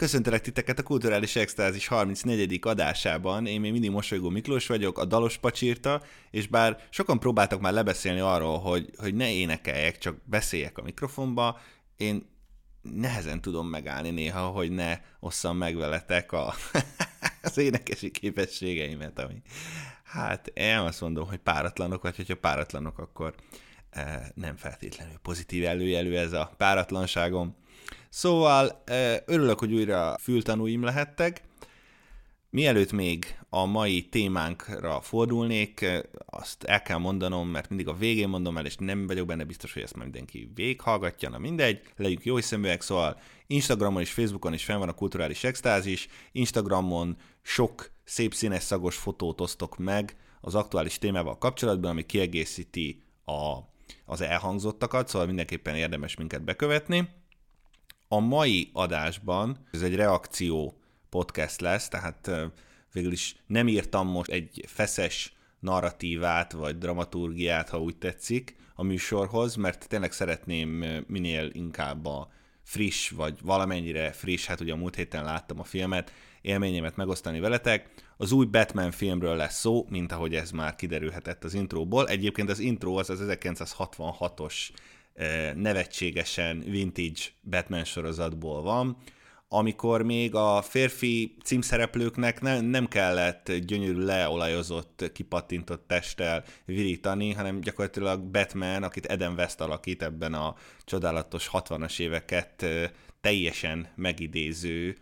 Köszöntelek 0.00 0.40
titeket 0.40 0.78
a 0.78 0.82
Kulturális 0.82 1.36
Extázis 1.36 1.86
34. 1.86 2.58
adásában. 2.62 3.46
Én 3.46 3.60
még 3.60 3.72
mindig 3.72 3.90
mosolygó 3.90 4.28
Miklós 4.28 4.66
vagyok, 4.66 4.98
a 4.98 5.04
Dalos 5.04 5.38
Pacsírta, 5.38 6.02
és 6.30 6.46
bár 6.46 6.86
sokan 6.90 7.18
próbáltak 7.18 7.60
már 7.60 7.72
lebeszélni 7.72 8.20
arról, 8.20 8.58
hogy, 8.58 8.90
hogy 8.96 9.14
ne 9.14 9.32
énekeljek, 9.32 9.98
csak 9.98 10.16
beszéljek 10.24 10.78
a 10.78 10.82
mikrofonba, 10.82 11.60
én 11.96 12.26
nehezen 12.82 13.40
tudom 13.40 13.66
megállni 13.66 14.10
néha, 14.10 14.46
hogy 14.46 14.70
ne 14.70 15.00
osszam 15.18 15.56
meg 15.56 15.76
veletek 15.76 16.32
a, 16.32 16.54
az 17.42 17.58
énekesi 17.58 18.10
képességeimet, 18.10 19.18
ami 19.18 19.42
hát 20.04 20.46
én 20.46 20.76
azt 20.76 21.00
mondom, 21.00 21.28
hogy 21.28 21.38
páratlanok, 21.38 22.02
vagy 22.02 22.16
hogyha 22.16 22.36
páratlanok, 22.36 22.98
akkor 22.98 23.34
eh, 23.90 24.20
nem 24.34 24.56
feltétlenül 24.56 25.18
pozitív 25.22 25.64
előjelű 25.64 26.14
ez 26.14 26.32
a 26.32 26.52
páratlanságom. 26.56 27.59
Szóval 28.08 28.82
örülök, 29.26 29.58
hogy 29.58 29.72
újra 29.72 30.18
fültanúim 30.18 30.82
lehettek. 30.82 31.42
Mielőtt 32.50 32.92
még 32.92 33.38
a 33.48 33.64
mai 33.64 34.08
témánkra 34.08 35.00
fordulnék, 35.00 35.86
azt 36.26 36.64
el 36.64 36.82
kell 36.82 36.98
mondanom, 36.98 37.48
mert 37.48 37.68
mindig 37.68 37.88
a 37.88 37.94
végén 37.94 38.28
mondom 38.28 38.56
el, 38.56 38.66
és 38.66 38.76
nem 38.76 39.06
vagyok 39.06 39.26
benne 39.26 39.44
biztos, 39.44 39.72
hogy 39.72 39.82
ezt 39.82 39.94
már 39.94 40.04
mindenki 40.04 40.50
véghallgatja, 40.54 41.28
na 41.28 41.38
mindegy, 41.38 41.80
legyünk 41.96 42.24
jó 42.24 42.36
hiszeműek, 42.36 42.82
szóval 42.82 43.20
Instagramon 43.46 44.00
és 44.00 44.12
Facebookon 44.12 44.52
is 44.52 44.64
fenn 44.64 44.78
van 44.78 44.88
a 44.88 44.92
kulturális 44.92 45.44
extázis, 45.44 46.08
Instagramon 46.32 47.16
sok 47.42 47.90
szép 48.04 48.34
színes 48.34 48.62
szagos 48.62 48.96
fotót 48.96 49.40
osztok 49.40 49.78
meg 49.78 50.16
az 50.40 50.54
aktuális 50.54 50.98
témával 50.98 51.38
kapcsolatban, 51.38 51.90
ami 51.90 52.06
kiegészíti 52.06 53.02
a, 53.24 53.56
az 54.04 54.20
elhangzottakat, 54.20 55.08
szóval 55.08 55.26
mindenképpen 55.26 55.74
érdemes 55.74 56.16
minket 56.16 56.44
bekövetni. 56.44 57.08
A 58.12 58.18
mai 58.18 58.70
adásban 58.72 59.66
ez 59.70 59.82
egy 59.82 59.94
reakció 59.94 60.78
podcast 61.08 61.60
lesz, 61.60 61.88
tehát 61.88 62.30
végül 62.92 63.12
is 63.12 63.36
nem 63.46 63.68
írtam 63.68 64.08
most 64.08 64.30
egy 64.30 64.64
feszes 64.66 65.32
narratívát, 65.60 66.52
vagy 66.52 66.78
dramaturgiát, 66.78 67.68
ha 67.68 67.80
úgy 67.80 67.96
tetszik, 67.96 68.56
a 68.74 68.82
műsorhoz, 68.82 69.54
mert 69.54 69.88
tényleg 69.88 70.12
szeretném 70.12 70.84
minél 71.06 71.50
inkább 71.52 72.06
a 72.06 72.30
friss, 72.62 73.10
vagy 73.10 73.38
valamennyire 73.42 74.12
friss, 74.12 74.46
hát 74.46 74.60
ugye 74.60 74.72
a 74.72 74.76
múlt 74.76 74.96
héten 74.96 75.24
láttam 75.24 75.60
a 75.60 75.64
filmet, 75.64 76.12
élményemet 76.40 76.96
megosztani 76.96 77.40
veletek. 77.40 77.90
Az 78.16 78.32
új 78.32 78.46
Batman 78.46 78.90
filmről 78.90 79.36
lesz 79.36 79.58
szó, 79.58 79.86
mint 79.88 80.12
ahogy 80.12 80.34
ez 80.34 80.50
már 80.50 80.74
kiderülhetett 80.74 81.44
az 81.44 81.54
intróból. 81.54 82.08
Egyébként 82.08 82.50
az 82.50 82.58
intro 82.58 82.94
az 82.94 83.10
az 83.10 83.20
1966-os 83.22 84.68
nevetségesen 85.54 86.58
vintage 86.58 87.20
Batman 87.42 87.84
sorozatból 87.84 88.62
van, 88.62 88.96
amikor 89.52 90.02
még 90.02 90.34
a 90.34 90.62
férfi 90.62 91.36
címszereplőknek 91.44 92.40
ne, 92.40 92.60
nem 92.60 92.88
kellett 92.88 93.52
gyönyörű 93.52 93.98
leolajozott, 93.98 95.10
kipattintott 95.12 95.86
testtel 95.86 96.44
virítani, 96.64 97.32
hanem 97.32 97.60
gyakorlatilag 97.60 98.22
Batman, 98.22 98.82
akit 98.82 99.06
Eden 99.06 99.32
West 99.32 99.60
alakít 99.60 100.02
ebben 100.02 100.34
a 100.34 100.54
csodálatos 100.84 101.50
60-as 101.52 102.00
éveket 102.00 102.66
teljesen 103.20 103.88
megidéző 103.96 104.96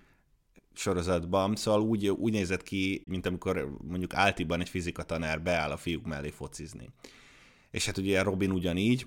sorozatban, 0.75 1.57
szóval 1.57 1.81
úgy, 1.81 2.09
úgy 2.09 2.33
nézett 2.33 2.63
ki, 2.63 3.03
mint 3.07 3.27
amikor 3.27 3.77
mondjuk 3.89 4.15
Áltiban 4.15 4.61
egy 4.61 4.69
fizikatanár 4.69 5.43
beáll 5.43 5.71
a 5.71 5.77
fiúk 5.77 6.07
mellé 6.07 6.31
focizni. 6.31 6.89
És 7.71 7.87
hát 7.87 7.99
ugye 7.99 8.23
Robin 8.23 8.51
ugyanígy, 8.51 9.07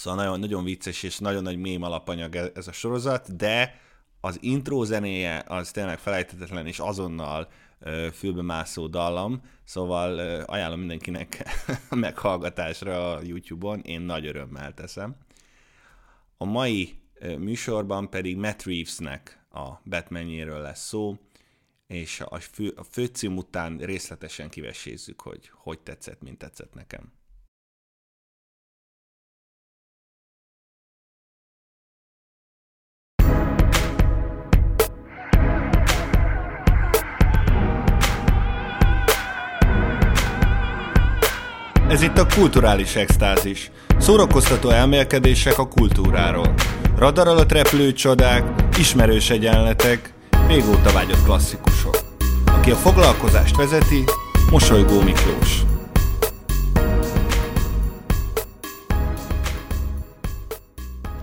Szóval 0.00 0.24
nagyon, 0.24 0.40
nagyon 0.40 0.64
vicces 0.64 1.02
és 1.02 1.18
nagyon 1.18 1.42
nagy 1.42 1.58
mém 1.58 1.82
alapanyag 1.82 2.36
e- 2.36 2.50
ez 2.54 2.68
a 2.68 2.72
sorozat, 2.72 3.36
de 3.36 3.80
az 4.20 4.38
intro 4.42 4.84
zenéje 4.84 5.44
az 5.46 5.70
tényleg 5.70 5.98
felejthetetlen 5.98 6.66
és 6.66 6.78
azonnal 6.78 7.48
fülbe 8.12 8.42
mászó 8.42 8.86
dallam, 8.86 9.42
szóval 9.64 10.18
ajánlom 10.44 10.78
mindenkinek 10.78 11.44
a 11.90 11.94
meghallgatásra 11.94 13.12
a 13.12 13.20
YouTube-on, 13.22 13.80
én 13.80 14.00
nagy 14.00 14.26
örömmel 14.26 14.74
teszem. 14.74 15.16
A 16.36 16.44
mai 16.44 17.00
műsorban 17.38 18.10
pedig 18.10 18.36
Matt 18.36 18.62
Reevesnek 18.62 19.46
a 19.50 19.68
Batmanjéről 19.84 20.60
lesz 20.60 20.86
szó, 20.86 21.18
és 21.86 22.20
a, 22.20 22.38
fő, 22.40 22.68
a 22.76 22.82
főcím 22.82 23.36
után 23.36 23.78
részletesen 23.78 24.48
kivesézzük, 24.48 25.20
hogy 25.20 25.50
hogy 25.52 25.80
tetszett, 25.80 26.22
mint 26.22 26.38
tetszett 26.38 26.74
nekem. 26.74 27.19
Ez 41.90 42.02
itt 42.02 42.18
a 42.18 42.26
kulturális 42.26 42.96
extázis. 42.96 43.70
Szórakoztató 43.98 44.68
elmélkedések 44.68 45.58
a 45.58 45.68
kultúráról. 45.68 46.54
Radar 46.96 47.28
alatt 47.28 47.52
repülő 47.52 47.92
csodák, 47.92 48.44
ismerős 48.78 49.30
egyenletek, 49.30 50.14
régóta 50.46 50.92
vágyott 50.92 51.24
klasszikusok. 51.24 51.96
Aki 52.46 52.70
a 52.70 52.74
foglalkozást 52.74 53.56
vezeti, 53.56 54.04
Mosolygó 54.50 55.00
Miklós. 55.00 55.62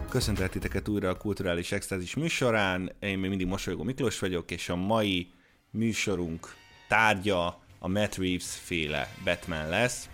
Köszöntelek 0.09 0.51
titeket 0.51 0.87
újra 0.87 1.09
a 1.09 1.17
Kulturális 1.17 1.71
Extázis 1.71 2.15
műsorán. 2.15 2.91
Én 2.99 3.17
még 3.17 3.29
mindig 3.29 3.47
Mosolygó 3.47 3.83
Miklós 3.83 4.19
vagyok, 4.19 4.51
és 4.51 4.69
a 4.69 4.75
mai 4.75 5.27
műsorunk 5.71 6.55
tárgya 6.87 7.61
a 7.79 7.87
Matt 7.87 8.15
Reeves 8.15 8.59
féle 8.63 9.13
Batman 9.23 9.69
lesz 9.69 10.09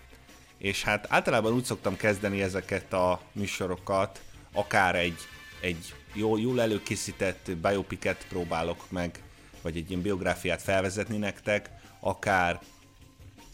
és 0.63 0.83
hát 0.83 1.05
általában 1.09 1.53
úgy 1.53 1.63
szoktam 1.63 1.97
kezdeni 1.97 2.41
ezeket 2.41 2.93
a 2.93 3.21
műsorokat, 3.31 4.21
akár 4.53 4.95
egy, 4.95 5.17
egy 5.61 5.93
jó, 6.13 6.37
jól 6.37 6.61
előkészített 6.61 7.51
biopicet 7.61 8.25
próbálok 8.29 8.91
meg, 8.91 9.23
vagy 9.61 9.77
egy 9.77 9.89
ilyen 9.89 10.01
biográfiát 10.01 10.61
felvezetni 10.61 11.17
nektek, 11.17 11.69
akár 11.99 12.61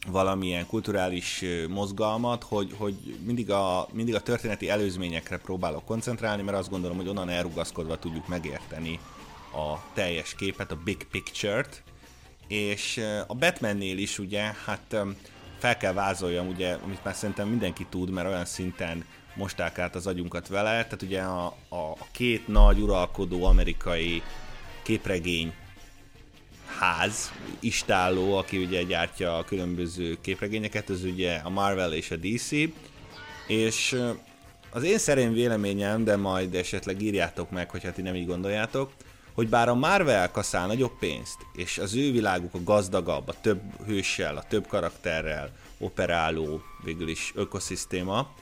valamilyen 0.08 0.66
kulturális 0.66 1.44
mozgalmat, 1.70 2.44
hogy, 2.44 2.74
hogy 2.78 3.18
mindig, 3.26 3.52
a, 3.52 3.88
mindig 3.92 4.16
a 4.16 4.22
történeti 4.22 4.70
előzményekre 4.70 5.38
próbálok 5.38 5.86
koncentrálni, 5.86 6.42
mert 6.42 6.58
azt 6.58 6.70
gondolom, 6.70 6.98
hogy 6.98 7.08
onnan 7.08 7.30
elrugaszkodva 7.30 8.00
tudjuk 8.00 8.28
megérteni 8.28 9.00
a 9.54 9.94
teljes 9.94 10.36
képet, 10.36 10.72
a 10.72 10.80
big 10.84 11.08
picture-t, 11.12 11.84
és 12.48 13.02
a 13.28 13.34
Batmannél 13.36 13.98
is 13.98 14.20
ugye, 14.20 14.54
hát 14.66 14.96
fel 15.60 15.78
kell 15.78 15.94
vázoljam, 15.94 16.48
ugye, 16.48 16.78
amit 16.84 17.04
már 17.04 17.16
szerintem 17.16 17.48
mindenki 17.48 17.86
tud, 17.90 18.10
mert 18.10 18.28
olyan 18.28 18.46
szinten 18.46 19.06
mosták 19.36 19.80
át 19.80 19.96
az 19.96 20.08
agyunkat 20.08 20.48
vele, 20.48 20.84
tehát 20.84 21.02
ugye 21.02 21.22
a, 21.22 21.46
a, 21.70 21.76
a 21.76 22.08
két 22.12 22.48
nagy 22.48 22.80
uralkodó 22.80 23.46
amerikai 23.46 24.22
képregény 24.84 25.54
ház, 26.80 27.32
istálló, 27.60 28.38
aki 28.38 28.58
ugye 28.58 28.84
gyártja 28.84 29.38
a 29.38 29.44
különböző 29.44 30.18
képregényeket, 30.22 30.90
az 30.90 31.04
ugye 31.04 31.36
a 31.44 31.50
Marvel 31.50 31.94
és 31.94 32.12
a 32.12 32.16
DC, 32.16 32.52
és 33.48 34.02
az 34.70 34.84
én 34.84 34.98
szerint 34.98 35.34
véleményem, 35.34 36.04
de 36.04 36.16
majd 36.16 36.56
esetleg 36.56 37.02
írjátok 37.02 37.52
meg, 37.52 37.70
hogyha 37.70 37.92
ti 37.92 38.02
nem 38.02 38.16
így 38.16 38.28
gondoljátok, 38.28 38.92
hogy 39.40 39.50
bár 39.50 39.70
a 39.70 39.76
Marvel 39.76 40.32
kaszál 40.32 40.68
nagyobb 40.68 40.98
pénzt, 41.00 41.38
és 41.54 41.78
az 41.78 41.96
ő 41.96 42.12
világuk 42.12 42.54
a 42.54 42.64
gazdagabb, 42.64 43.28
a 43.28 43.34
több 43.42 43.62
hőssel, 43.86 44.38
a 44.38 44.44
több 44.44 44.68
karakterrel 44.68 45.52
operáló 45.78 46.62
végül 46.84 47.08
is 47.08 47.32
ökoszisztéma, 47.36 48.34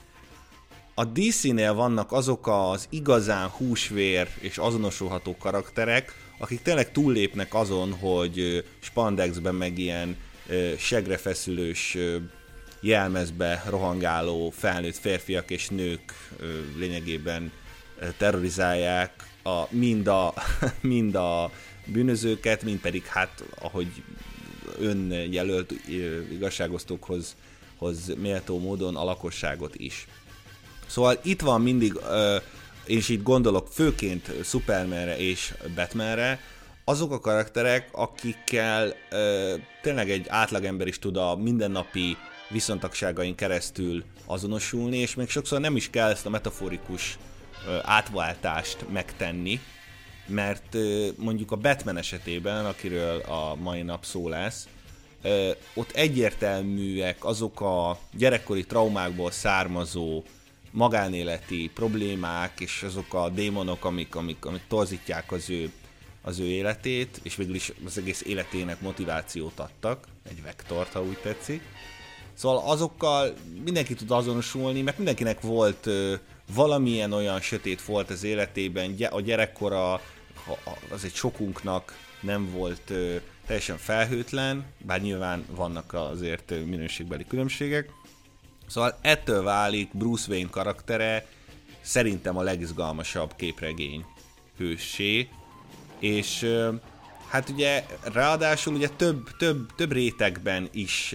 a 0.94 1.04
DC-nél 1.04 1.74
vannak 1.74 2.12
azok 2.12 2.46
az 2.46 2.86
igazán 2.90 3.48
húsvér 3.48 4.28
és 4.40 4.58
azonosulható 4.58 5.36
karakterek, 5.36 6.14
akik 6.38 6.62
tényleg 6.62 6.92
túllépnek 6.92 7.54
azon, 7.54 7.92
hogy 7.92 8.64
spandexben 8.80 9.54
meg 9.54 9.78
ilyen 9.78 10.16
segrefeszülős 10.78 11.96
jelmezbe 12.80 13.64
rohangáló 13.68 14.50
felnőtt 14.50 14.96
férfiak 14.96 15.50
és 15.50 15.68
nők 15.68 16.12
lényegében 16.76 17.52
terrorizálják 18.16 19.26
a, 19.48 19.68
mind, 19.70 20.06
a, 20.06 20.34
mind 20.80 21.14
a 21.14 21.50
bűnözőket, 21.86 22.62
mind 22.62 22.80
pedig 22.80 23.04
hát, 23.04 23.44
ahogy 23.60 24.02
önjelölt 24.78 25.72
igazságosztókhoz 26.30 27.36
hoz 27.78 28.14
méltó 28.16 28.58
módon 28.58 28.96
a 28.96 29.04
lakosságot 29.04 29.74
is. 29.74 30.06
Szóval 30.86 31.18
itt 31.22 31.40
van 31.40 31.60
mindig, 31.60 32.00
és 32.84 33.08
itt 33.08 33.22
gondolok 33.22 33.68
főként 33.70 34.44
Supermanre 34.44 35.18
és 35.18 35.54
Batmanre, 35.74 36.40
azok 36.84 37.12
a 37.12 37.20
karakterek, 37.20 37.88
akikkel 37.92 38.94
ö, 39.10 39.54
tényleg 39.82 40.10
egy 40.10 40.26
átlagember 40.28 40.86
is 40.86 40.98
tud 40.98 41.16
a 41.16 41.36
mindennapi 41.36 42.16
viszontagságain 42.48 43.34
keresztül 43.34 44.04
azonosulni, 44.26 44.96
és 44.96 45.14
még 45.14 45.28
sokszor 45.28 45.60
nem 45.60 45.76
is 45.76 45.90
kell 45.90 46.10
ezt 46.10 46.26
a 46.26 46.30
metaforikus 46.30 47.18
átváltást 47.82 48.84
megtenni, 48.92 49.60
mert 50.26 50.76
mondjuk 51.16 51.52
a 51.52 51.56
Batman 51.56 51.96
esetében, 51.96 52.66
akiről 52.66 53.20
a 53.20 53.54
mai 53.54 53.82
nap 53.82 54.04
szó 54.04 54.28
lesz, 54.28 54.68
ott 55.74 55.90
egyértelműek 55.90 57.24
azok 57.24 57.60
a 57.60 57.98
gyerekkori 58.12 58.64
traumákból 58.64 59.30
származó 59.30 60.22
magánéleti 60.70 61.70
problémák, 61.74 62.60
és 62.60 62.82
azok 62.82 63.14
a 63.14 63.28
démonok, 63.28 63.84
amik, 63.84 64.14
amik, 64.14 64.44
amik 64.44 64.62
torzítják 64.68 65.32
az 65.32 65.50
ő 65.50 65.70
az 66.22 66.38
ő 66.38 66.44
életét, 66.44 67.20
és 67.22 67.36
végül 67.36 67.54
is 67.54 67.72
az 67.86 67.98
egész 67.98 68.22
életének 68.22 68.80
motivációt 68.80 69.58
adtak, 69.58 70.04
egy 70.28 70.42
vektort, 70.42 70.92
ha 70.92 71.02
úgy 71.02 71.18
tetszik. 71.18 71.62
Szóval 72.34 72.70
azokkal 72.70 73.34
mindenki 73.64 73.94
tud 73.94 74.10
azonosulni, 74.10 74.82
mert 74.82 74.96
mindenkinek 74.96 75.40
volt 75.40 75.88
valamilyen 76.54 77.12
olyan 77.12 77.40
sötét 77.40 77.82
volt 77.82 78.10
az 78.10 78.24
életében, 78.24 78.96
a 79.10 79.20
gyerekkora 79.20 80.00
az 80.90 81.04
egy 81.04 81.14
sokunknak 81.14 81.96
nem 82.20 82.50
volt 82.50 82.92
teljesen 83.46 83.76
felhőtlen, 83.76 84.64
bár 84.78 85.00
nyilván 85.00 85.44
vannak 85.50 85.92
azért 85.92 86.50
minőségbeli 86.66 87.24
különbségek. 87.28 87.90
Szóval 88.66 88.98
ettől 89.00 89.42
válik 89.42 89.96
Bruce 89.96 90.30
Wayne 90.30 90.50
karaktere 90.50 91.26
szerintem 91.80 92.36
a 92.36 92.42
legizgalmasabb 92.42 93.36
képregény 93.36 94.04
hősé, 94.56 95.28
és 95.98 96.56
hát 97.28 97.48
ugye 97.48 97.86
ráadásul 98.12 98.74
ugye 98.74 98.88
több, 98.88 99.36
több, 99.36 99.74
több 99.76 99.92
rétegben 99.92 100.68
is 100.72 101.14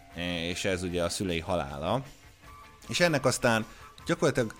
és 0.48 0.64
ez 0.64 0.82
ugye 0.82 1.02
a 1.02 1.08
szülei 1.08 1.40
halála. 1.40 2.02
És 2.88 3.00
ennek 3.00 3.24
aztán 3.24 3.66
gyakorlatilag 4.06 4.54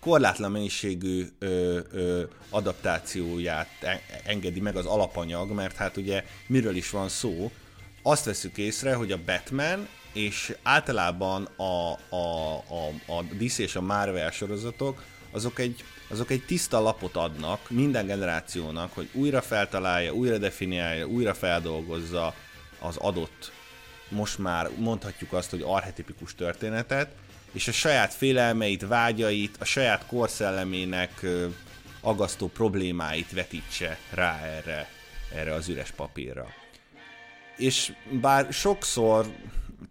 korlátlan 0.00 0.50
mennyiségű 0.50 1.26
ö, 1.38 1.78
ö, 1.92 2.22
adaptációját 2.50 3.68
engedi 4.24 4.60
meg 4.60 4.76
az 4.76 4.86
alapanyag, 4.86 5.50
mert 5.50 5.76
hát 5.76 5.96
ugye 5.96 6.24
miről 6.46 6.74
is 6.74 6.90
van 6.90 7.08
szó, 7.08 7.50
azt 8.02 8.24
veszük 8.24 8.58
észre, 8.58 8.94
hogy 8.94 9.12
a 9.12 9.24
Batman 9.24 9.88
és 10.12 10.56
általában 10.62 11.44
a, 11.56 11.92
a, 12.16 12.54
a, 12.56 12.86
a 13.06 13.22
DC 13.38 13.58
és 13.58 13.76
a 13.76 13.80
Marvel 13.80 14.30
sorozatok 14.30 15.02
azok 15.30 15.58
egy 15.58 15.84
azok 16.08 16.30
egy 16.30 16.44
tiszta 16.44 16.80
lapot 16.80 17.16
adnak 17.16 17.70
minden 17.70 18.06
generációnak, 18.06 18.94
hogy 18.94 19.08
újra 19.12 19.40
feltalálja, 19.40 20.12
újra 20.12 20.38
definiálja, 20.38 21.06
újra 21.06 21.34
feldolgozza 21.34 22.34
az 22.78 22.96
adott, 22.96 23.52
most 24.08 24.38
már 24.38 24.70
mondhatjuk 24.78 25.32
azt, 25.32 25.50
hogy 25.50 25.62
archetipikus 25.66 26.34
történetet, 26.34 27.14
és 27.52 27.68
a 27.68 27.72
saját 27.72 28.14
félelmeit, 28.14 28.86
vágyait, 28.86 29.56
a 29.60 29.64
saját 29.64 30.06
korszellemének 30.06 31.26
agasztó 32.00 32.48
problémáit 32.48 33.32
vetítse 33.32 33.98
rá 34.10 34.40
erre, 34.42 34.88
erre 35.34 35.54
az 35.54 35.68
üres 35.68 35.90
papírra. 35.90 36.46
És 37.56 37.92
bár 38.20 38.52
sokszor 38.52 39.26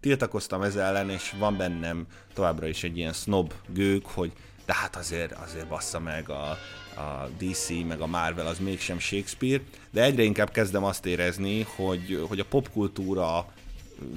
tiltakoztam 0.00 0.62
ezzel 0.62 0.86
ellen, 0.86 1.10
és 1.10 1.34
van 1.38 1.56
bennem 1.56 2.06
továbbra 2.34 2.66
is 2.66 2.82
egy 2.84 2.96
ilyen 2.96 3.12
snob 3.12 3.52
gők, 3.66 4.06
hogy 4.06 4.32
de 4.66 4.74
hát 4.74 4.96
azért, 4.96 5.32
azért 5.32 5.68
bassza 5.68 6.00
meg 6.00 6.28
a, 6.28 6.50
a 7.00 7.28
DC, 7.38 7.68
meg 7.68 8.00
a 8.00 8.06
Marvel 8.06 8.46
az 8.46 8.58
mégsem 8.58 8.98
Shakespeare, 8.98 9.62
de 9.90 10.02
egyre 10.02 10.22
inkább 10.22 10.50
kezdem 10.50 10.84
azt 10.84 11.06
érezni, 11.06 11.66
hogy, 11.76 12.24
hogy 12.28 12.40
a 12.40 12.44
popkultúra 12.44 13.46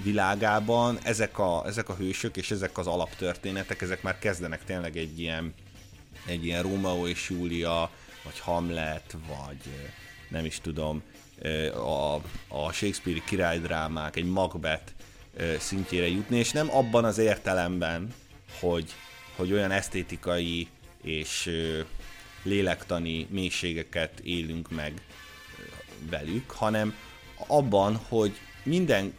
világában 0.03 0.99
ezek 1.03 1.39
a, 1.39 1.63
ezek 1.65 1.89
a 1.89 1.95
hősök 1.95 2.37
és 2.37 2.51
ezek 2.51 2.77
az 2.77 2.87
alaptörténetek, 2.87 3.81
ezek 3.81 4.01
már 4.01 4.19
kezdenek 4.19 4.63
tényleg 4.63 4.97
egy 4.97 5.19
ilyen, 5.19 5.53
egy 6.25 6.45
ilyen 6.45 6.61
Rómeó 6.61 7.07
és 7.07 7.29
Júlia, 7.29 7.91
vagy 8.23 8.39
Hamlet, 8.39 9.15
vagy 9.27 9.91
nem 10.29 10.45
is 10.45 10.59
tudom, 10.59 11.03
a, 11.73 12.15
a 12.47 12.71
Shakespeare 12.71 13.19
királydrámák, 13.25 14.15
egy 14.15 14.25
Macbeth 14.25 14.91
szintjére 15.59 16.07
jutni, 16.07 16.37
és 16.37 16.51
nem 16.51 16.75
abban 16.75 17.05
az 17.05 17.17
értelemben, 17.17 18.13
hogy 18.59 18.93
hogy 19.35 19.51
olyan 19.51 19.71
esztétikai 19.71 20.67
és 21.01 21.51
lélektani 22.43 23.27
mélységeket 23.29 24.19
élünk 24.19 24.71
meg 24.71 25.01
velük, 26.09 26.51
hanem 26.51 26.95
abban, 27.47 27.95
hogy 27.95 28.33
minden 28.63 29.13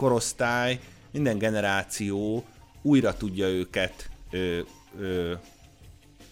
korosztály, 0.00 0.80
minden 1.10 1.38
generáció 1.38 2.44
újra 2.82 3.16
tudja 3.16 3.48
őket 3.48 4.08
ö, 4.30 4.58
ö, 5.00 5.32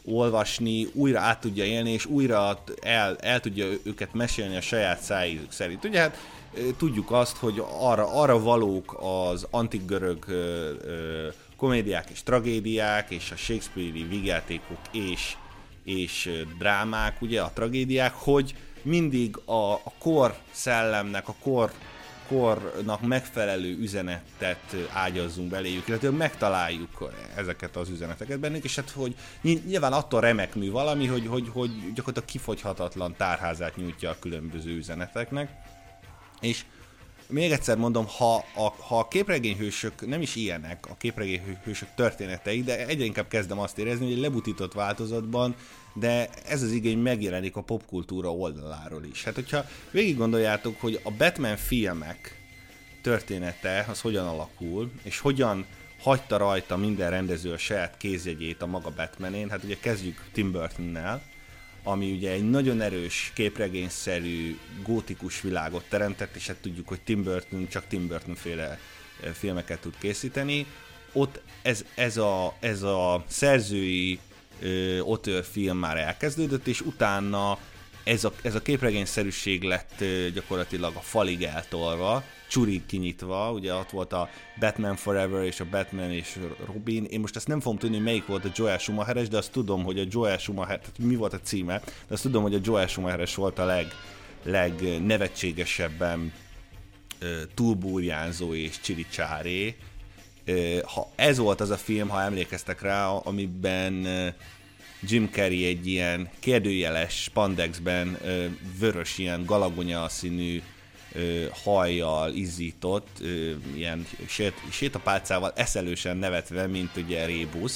olvasni, 0.05 0.87
újra 0.93 1.21
át 1.21 1.41
tudja 1.41 1.65
élni, 1.65 1.91
és 1.91 2.07
újra 2.07 2.63
el, 2.81 3.17
el 3.17 3.41
tudja 3.41 3.67
őket 3.83 4.15
mesélni 4.15 4.57
a 4.57 4.61
saját 4.61 5.01
szájízük 5.01 5.53
szerint. 5.53 5.85
Ugye 5.85 6.01
hát 6.01 6.19
tudjuk 6.77 7.11
azt, 7.11 7.37
hogy 7.37 7.63
arra, 7.81 8.13
arra 8.13 8.43
valók 8.43 8.97
az 9.01 9.47
antik 9.51 9.85
görög 9.87 10.25
ö, 10.29 10.73
ö, 10.85 11.29
komédiák 11.57 12.11
és 12.11 12.23
tragédiák, 12.23 13.11
és 13.11 13.31
a 13.31 13.37
Shakespeare-i 13.37 14.05
vigyátékok 14.05 14.81
és, 14.93 15.37
és 15.85 16.45
drámák, 16.59 17.23
ugye 17.23 17.41
a 17.41 17.53
tragédiák, 17.55 18.15
hogy 18.15 18.55
mindig 18.83 19.37
a, 19.45 19.73
a 19.73 19.93
kor 19.99 20.35
szellemnek, 20.51 21.29
a 21.29 21.35
kor 21.43 21.73
kornak 22.29 23.01
megfelelő 23.01 23.77
üzenetet 23.79 24.77
ágyazzunk 24.93 25.49
beléjük, 25.51 25.89
illetve 25.89 26.11
megtaláljuk 26.11 27.13
ezeket 27.37 27.77
az 27.77 27.89
üzeneteket 27.89 28.39
bennük, 28.39 28.65
és 28.65 28.77
hát 28.77 28.91
hogy 28.91 29.15
nyilván 29.67 29.93
attól 29.93 30.21
remek 30.21 30.55
mű 30.55 30.71
valami, 30.71 31.07
hogy, 31.07 31.27
hogy, 31.27 31.49
hogy 31.53 31.71
gyakorlatilag 31.95 32.25
kifogyhatatlan 32.25 33.15
tárházát 33.17 33.77
nyújtja 33.77 34.11
a 34.11 34.19
különböző 34.21 34.77
üzeneteknek, 34.77 35.51
és 36.41 36.65
még 37.29 37.53
egyszer 37.53 37.77
mondom, 37.77 38.07
ha 38.19 38.35
a, 38.55 38.69
ha 38.81 38.99
a 38.99 39.09
képregényhősök 39.09 40.07
nem 40.07 40.21
is 40.21 40.37
ilyenek, 40.37 40.87
a 40.91 40.97
képregényhősök 40.97 41.89
történetei, 41.95 42.63
de 42.63 42.87
egyre 42.87 43.05
inkább 43.05 43.29
kezdem 43.29 43.59
azt 43.59 43.79
érezni, 43.79 44.05
hogy 44.05 44.15
egy 44.15 44.21
lebutított 44.21 44.73
változatban, 44.73 45.55
de 45.95 46.29
ez 46.47 46.63
az 46.63 46.71
igény 46.71 46.99
megjelenik 46.99 47.57
a 47.57 47.63
popkultúra 47.63 48.35
oldaláról 48.35 49.05
is. 49.05 49.25
Hát 49.25 49.35
hogyha 49.35 49.65
végig 49.91 50.17
gondoljátok, 50.17 50.81
hogy 50.81 51.01
a 51.03 51.11
Batman 51.11 51.57
filmek 51.57 52.39
története 53.03 53.87
az 53.89 54.01
hogyan 54.01 54.27
alakul, 54.27 54.91
és 55.03 55.19
hogyan 55.19 55.67
hagyta 56.01 56.37
rajta 56.37 56.77
minden 56.77 57.11
rendező 57.11 57.53
a 57.53 57.59
saját 57.59 57.97
kézjegyét 57.97 58.63
a 58.63 58.67
maga 58.67 58.91
Batmanén, 58.91 59.51
hát 59.51 59.65
ugye 59.65 59.77
kezdjük 59.81 60.25
Tim 60.33 60.53
Burtonnel, 60.53 61.23
ami 61.83 62.13
ugye 62.13 62.31
egy 62.31 62.51
nagyon 62.51 62.81
erős 62.81 63.33
képregényszerű 63.35 64.59
gótikus 64.83 65.41
világot 65.41 65.85
teremtett, 65.89 66.37
és 66.37 66.47
hát 66.47 66.57
tudjuk, 66.57 66.89
hogy 66.89 67.01
Tim 67.01 67.23
Burton 67.23 67.69
csak 67.69 67.87
Tim 67.87 68.07
Burton 68.07 68.35
féle 68.35 68.79
eh, 69.23 69.33
filmeket 69.33 69.81
tud 69.81 69.95
készíteni. 69.99 70.67
Ott 71.13 71.41
ez, 71.63 71.85
ez, 71.95 72.17
a, 72.17 72.57
ez 72.61 72.83
a 72.83 73.25
szerzői 73.27 74.19
ö, 74.61 75.39
film 75.53 75.79
már 75.79 75.97
elkezdődött, 75.97 76.67
és 76.67 76.81
utána 76.81 77.59
ez 78.05 78.25
a, 78.25 78.33
ez 78.43 78.55
a 78.55 78.63
képregényszerűség 78.63 79.63
lett 79.63 80.05
gyakorlatilag 80.35 80.97
a 80.97 81.01
falig 81.01 81.43
eltolva, 81.43 82.25
csurig 82.49 82.87
kinyitva, 82.87 83.53
ugye 83.53 83.75
ott 83.75 83.91
volt 83.91 84.13
a 84.13 84.29
Batman 84.59 84.97
Forever 84.97 85.45
és 85.45 85.61
a 85.61 85.67
Batman 85.71 86.11
és 86.11 86.39
Robin, 86.67 87.05
én 87.05 87.21
most 87.21 87.37
ezt 87.37 87.47
nem 87.47 87.61
fogom 87.61 87.79
tudni, 87.79 87.99
melyik 87.99 88.27
volt 88.27 88.45
a 88.45 88.51
Joel 88.55 88.79
Schumacheres, 88.79 89.29
de 89.29 89.37
azt 89.37 89.53
tudom, 89.53 89.85
hogy 89.85 89.99
a 89.99 90.05
Joel 90.11 90.39
Schumacher, 90.39 90.79
tehát 90.79 90.99
mi 90.99 91.15
volt 91.15 91.33
a 91.33 91.41
címe, 91.41 91.79
de 91.79 92.15
azt 92.15 92.23
tudom, 92.23 92.43
hogy 92.43 92.55
a 92.55 92.61
Joel 92.63 92.87
Schumacheres 92.87 93.35
volt 93.35 93.59
a 93.59 93.65
leg, 93.65 93.87
legnevetségesebben 94.43 96.33
túlbúrjánzó 97.55 98.55
és 98.55 98.81
csiricsáré. 98.81 99.77
Ha 100.85 101.11
ez 101.17 101.39
volt 101.39 101.61
az 101.61 101.71
a 101.71 101.77
film, 101.77 102.09
ha 102.09 102.23
emlékeztek 102.23 102.83
rá, 102.83 103.07
amiben 103.07 104.07
Jim 105.03 105.29
Carrey 105.33 105.65
egy 105.65 105.87
ilyen 105.87 106.29
kérdőjeles 106.39 107.23
spandexben 107.23 108.19
vörös, 108.79 109.19
ilyen 109.19 109.45
galagonya 109.45 110.09
színű 110.09 110.63
hajjal 111.63 112.33
izzított, 112.33 113.23
ilyen 113.75 114.07
sét, 114.27 114.55
sétapálcával 114.71 115.53
eszelősen 115.57 116.17
nevetve, 116.17 116.67
mint 116.67 116.97
ugye 116.97 117.27
Rebus, 117.27 117.73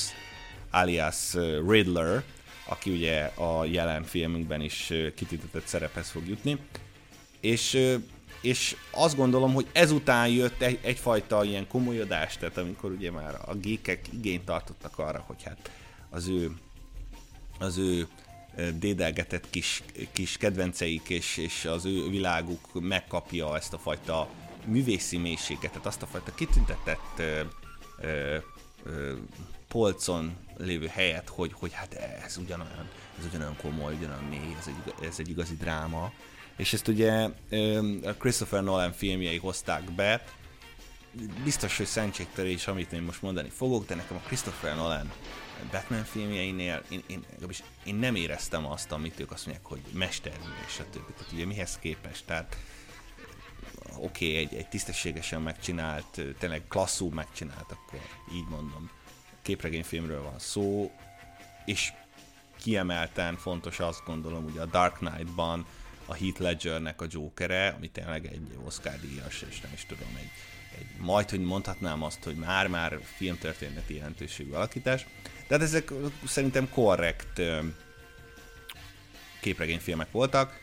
alias 0.70 1.34
Riddler, 1.68 2.22
aki 2.66 2.90
ugye 2.90 3.20
a 3.22 3.64
jelen 3.64 4.04
filmünkben 4.04 4.60
is 4.60 4.92
kitüntetett 5.14 5.66
szerephez 5.66 6.10
fog 6.10 6.28
jutni. 6.28 6.58
És, 7.40 7.78
és 8.42 8.76
azt 8.90 9.16
gondolom, 9.16 9.54
hogy 9.54 9.66
ezután 9.72 10.28
jött 10.28 10.62
egy, 10.62 10.78
egyfajta 10.82 11.44
ilyen 11.44 11.68
komolyodás, 11.68 12.36
tehát 12.36 12.58
amikor 12.58 12.90
ugye 12.90 13.10
már 13.10 13.34
a 13.46 13.54
gékek 13.54 14.00
igényt 14.12 14.44
tartottak 14.44 14.98
arra, 14.98 15.24
hogy 15.26 15.42
hát 15.42 15.70
az 16.10 16.28
ő 16.28 16.56
az 17.58 17.78
ő 17.78 18.08
dédelgetett 18.74 19.50
kis, 19.50 19.82
kis 20.12 20.36
kedvenceik 20.36 21.08
és, 21.08 21.36
és 21.36 21.64
az 21.64 21.84
ő 21.84 22.08
világuk 22.08 22.80
megkapja 22.80 23.56
ezt 23.56 23.72
a 23.72 23.78
fajta 23.78 24.28
művészi 24.64 25.16
mélységet, 25.16 25.70
tehát 25.70 25.86
azt 25.86 26.02
a 26.02 26.06
fajta 26.06 26.34
kitüntetett 26.34 27.18
ö, 27.18 27.40
ö, 28.00 28.36
ö, 28.84 29.12
polcon 29.68 30.36
lévő 30.56 30.86
helyet, 30.86 31.28
hogy, 31.28 31.52
hogy 31.52 31.72
hát 31.72 31.94
ez 32.24 32.36
ugyanolyan, 32.36 32.88
ez 33.18 33.24
ugyanolyan 33.24 33.56
komoly, 33.56 33.94
ugyanolyan 33.94 34.24
mély, 34.24 34.56
ez 34.58 34.66
egy, 34.66 35.06
ez 35.06 35.18
egy 35.18 35.28
igazi 35.28 35.56
dráma. 35.56 36.12
És 36.56 36.72
ezt 36.72 36.88
ugye 36.88 37.28
a 38.04 38.12
Christopher 38.18 38.62
Nolan 38.62 38.92
filmjei 38.92 39.38
hozták 39.38 39.82
be, 39.82 40.24
biztos, 41.44 41.76
hogy 41.76 41.86
szentségtörés, 41.86 42.66
amit 42.66 42.92
én 42.92 43.02
most 43.02 43.22
mondani 43.22 43.48
fogok, 43.48 43.86
de 43.86 43.94
nekem 43.94 44.16
a 44.16 44.26
Christopher 44.26 44.76
Nolan 44.76 45.12
Batman 45.70 46.04
filmjeinél 46.04 46.82
én, 46.88 47.02
én, 47.06 47.24
én 47.84 47.94
nem 47.94 48.14
éreztem 48.14 48.66
azt, 48.66 48.92
amit 48.92 49.20
ők 49.20 49.30
azt 49.30 49.46
mondják, 49.46 49.66
hogy 49.66 49.80
mestermű 49.92 50.50
és 50.66 50.78
a 50.78 50.90
többi. 50.90 51.12
Tehát 51.16 51.32
ugye 51.32 51.46
mihez 51.46 51.78
képest, 51.78 52.26
tehát 52.26 52.56
oké, 53.96 54.26
okay, 54.26 54.36
egy, 54.36 54.54
egy 54.54 54.68
tisztességesen 54.68 55.42
megcsinált, 55.42 56.20
tényleg 56.38 56.62
klasszú 56.68 57.08
megcsinált, 57.08 57.72
akkor 57.72 58.00
így 58.34 58.48
mondom, 58.48 58.90
képregényfilmről 59.42 60.22
van 60.22 60.38
szó, 60.38 60.92
és 61.64 61.92
kiemelten 62.56 63.36
fontos 63.36 63.80
azt 63.80 64.04
gondolom, 64.04 64.44
ugye 64.44 64.60
a 64.60 64.66
Dark 64.66 64.96
Knight-ban 64.96 65.66
a 66.06 66.14
Heath 66.14 66.40
Ledgernek 66.40 67.00
a 67.00 67.06
Jokere, 67.08 67.68
ami 67.68 67.90
tényleg 67.90 68.26
egy 68.26 68.56
Oscar 68.64 69.00
díjas, 69.00 69.44
és 69.50 69.60
nem 69.60 69.70
is 69.74 69.86
tudom, 69.86 70.16
egy, 70.16 70.30
egy 70.78 70.86
majd, 70.98 71.30
hogy 71.30 71.40
mondhatnám 71.40 72.02
azt, 72.02 72.24
hogy 72.24 72.36
már-már 72.36 72.98
filmtörténeti 73.16 73.94
jelentőségű 73.94 74.52
alakítás. 74.52 75.06
De 75.22 75.54
hát 75.54 75.62
ezek 75.62 75.92
szerintem 76.26 76.68
korrekt 76.68 77.40
képregényfilmek 79.40 80.10
voltak, 80.10 80.60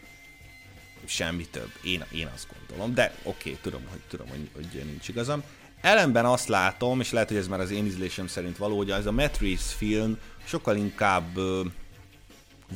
semmi 1.06 1.48
több, 1.48 1.72
én, 1.84 2.06
én 2.12 2.30
azt 2.34 2.48
gondolom, 2.58 2.94
de 2.94 3.16
oké, 3.24 3.50
okay, 3.50 3.62
tudom, 3.62 3.82
hogy, 3.90 4.00
tudom 4.08 4.28
hogy, 4.28 4.50
hogy 4.54 4.86
nincs 4.86 5.08
igazam. 5.08 5.44
Ellenben 5.82 6.26
azt 6.26 6.48
látom, 6.48 7.00
és 7.00 7.12
lehet, 7.12 7.28
hogy 7.28 7.38
ez 7.38 7.48
már 7.48 7.60
az 7.60 7.72
én 7.72 7.86
ízlésem 7.86 8.28
szerint 8.28 8.58
való, 8.58 8.78
hogy 8.78 8.92
ez 8.92 9.06
a 9.06 9.12
Matt 9.12 9.38
film 9.58 10.18
sokkal 10.44 10.76
inkább 10.76 11.40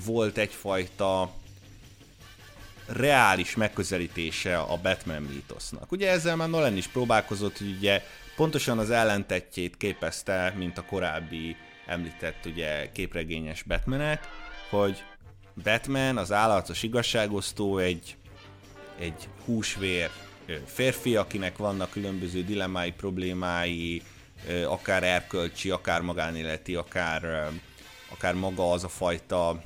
volt 0.05 0.37
egyfajta 0.37 1.33
reális 2.85 3.55
megközelítése 3.55 4.57
a 4.57 4.77
Batman 4.77 5.21
mítosznak. 5.21 5.91
Ugye 5.91 6.09
ezzel 6.09 6.35
már 6.35 6.49
Nolan 6.49 6.77
is 6.77 6.87
próbálkozott, 6.87 7.57
hogy 7.57 7.75
ugye 7.77 8.03
pontosan 8.35 8.77
az 8.79 8.89
ellentetjét 8.89 9.77
képezte, 9.77 10.53
mint 10.57 10.77
a 10.77 10.85
korábbi 10.85 11.55
említett 11.85 12.45
ugye 12.45 12.91
képregényes 12.91 13.63
Batmanek, 13.63 14.29
hogy 14.69 15.03
Batman, 15.63 16.17
az 16.17 16.31
állatos 16.31 16.83
igazságosztó 16.83 17.77
egy, 17.77 18.15
egy 18.99 19.27
húsvér 19.45 20.09
férfi, 20.65 21.15
akinek 21.15 21.57
vannak 21.57 21.89
különböző 21.89 22.43
dilemmái, 22.43 22.91
problémái, 22.91 24.01
akár 24.67 25.03
erkölcsi, 25.03 25.69
akár 25.69 26.01
magánéleti, 26.01 26.75
akár, 26.75 27.49
akár 28.09 28.33
maga 28.33 28.71
az 28.71 28.83
a 28.83 28.89
fajta 28.89 29.63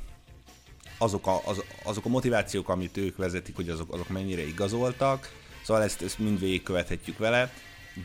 azok 0.97 1.27
a, 1.27 1.41
az, 1.45 1.63
azok 1.83 2.05
a 2.05 2.09
motivációk, 2.09 2.69
amit 2.69 2.97
ők 2.97 3.17
vezetik, 3.17 3.55
hogy 3.55 3.69
azok, 3.69 3.93
azok 3.93 4.09
mennyire 4.09 4.47
igazoltak, 4.47 5.31
szóval 5.63 5.83
ezt, 5.83 6.01
ezt 6.01 6.19
mind 6.19 6.39
végigkövethetjük 6.39 7.17
vele, 7.17 7.53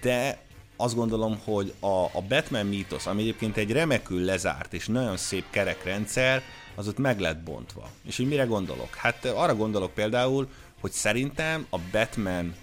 de 0.00 0.38
azt 0.76 0.94
gondolom, 0.94 1.38
hogy 1.44 1.74
a, 1.80 2.04
a 2.04 2.22
Batman 2.28 2.66
mítosz, 2.66 3.06
ami 3.06 3.22
egyébként 3.22 3.56
egy 3.56 3.72
remekül 3.72 4.24
lezárt 4.24 4.74
és 4.74 4.86
nagyon 4.86 5.16
szép 5.16 5.44
kerekrendszer, 5.50 6.42
az 6.74 6.88
ott 6.88 6.98
meg 6.98 7.20
lett 7.20 7.42
bontva. 7.42 7.88
És 8.06 8.16
hogy 8.16 8.28
mire 8.28 8.44
gondolok? 8.44 8.94
Hát 8.94 9.24
arra 9.24 9.54
gondolok 9.54 9.94
például, 9.94 10.48
hogy 10.80 10.92
szerintem 10.92 11.66
a 11.70 11.78
Batman 11.92 12.54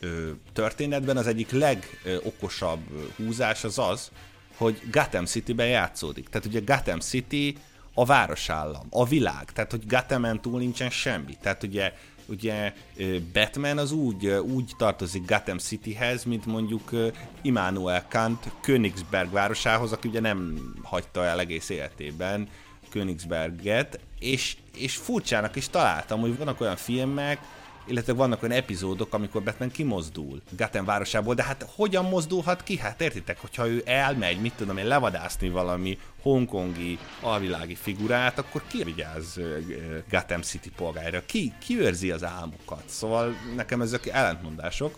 ö, 0.00 0.30
történetben 0.52 1.16
az 1.16 1.26
egyik 1.26 1.50
legokosabb 1.50 2.80
húzás 3.16 3.64
az 3.64 3.78
az, 3.78 4.10
hogy 4.56 4.80
Gotham 4.90 5.24
City-ben 5.24 5.68
játszódik. 5.68 6.28
Tehát 6.28 6.46
ugye 6.46 6.60
Gotham 6.60 7.00
City 7.00 7.56
a 7.94 8.04
városállam, 8.04 8.86
a 8.90 9.06
világ, 9.06 9.52
tehát 9.52 9.70
hogy 9.70 9.86
Gothamen 9.86 10.40
túl 10.40 10.58
nincsen 10.58 10.90
semmi. 10.90 11.36
Tehát 11.40 11.62
ugye 11.62 11.92
ugye 12.30 12.72
Batman 13.32 13.78
az 13.78 13.92
úgy, 13.92 14.26
úgy 14.26 14.72
tartozik 14.76 15.26
Gotham 15.26 15.58
Cityhez, 15.58 16.24
mint 16.24 16.46
mondjuk 16.46 16.90
Immanuel 17.42 18.06
Kant 18.08 18.52
Königsberg 18.60 19.30
városához, 19.32 19.92
aki 19.92 20.08
ugye 20.08 20.20
nem 20.20 20.58
hagyta 20.82 21.24
el 21.24 21.40
egész 21.40 21.68
életében 21.68 22.48
Königsberget, 22.90 24.00
és, 24.18 24.56
és 24.76 24.96
furcsának 24.96 25.56
is 25.56 25.68
találtam, 25.68 26.20
hogy 26.20 26.38
vannak 26.38 26.60
olyan 26.60 26.76
filmek, 26.76 27.38
illetve 27.86 28.12
vannak 28.12 28.42
olyan 28.42 28.56
epizódok, 28.56 29.14
amikor 29.14 29.42
Batman 29.42 29.70
kimozdul 29.70 30.42
Gotham 30.56 30.84
városából, 30.84 31.34
de 31.34 31.42
hát 31.42 31.66
hogyan 31.74 32.04
mozdulhat 32.04 32.62
ki? 32.62 32.78
Hát 32.78 33.00
értitek, 33.00 33.40
hogyha 33.40 33.68
ő 33.68 33.82
elmegy, 33.86 34.40
mit 34.40 34.54
tudom 34.54 34.76
én, 34.76 34.86
levadászni 34.86 35.48
valami 35.48 35.98
hongkongi 36.22 36.98
alvilági 37.20 37.74
figurát, 37.74 38.38
akkor 38.38 38.62
ki 38.66 38.84
vigyáz 38.84 39.40
Gotham 40.10 40.42
City 40.42 40.70
polgára? 40.70 41.22
Ki, 41.26 41.52
ki 41.58 41.80
őrzi 41.80 42.10
az 42.10 42.24
álmokat? 42.24 42.82
Szóval 42.86 43.36
nekem 43.56 43.80
ezek 43.80 44.06
ellentmondások. 44.06 44.94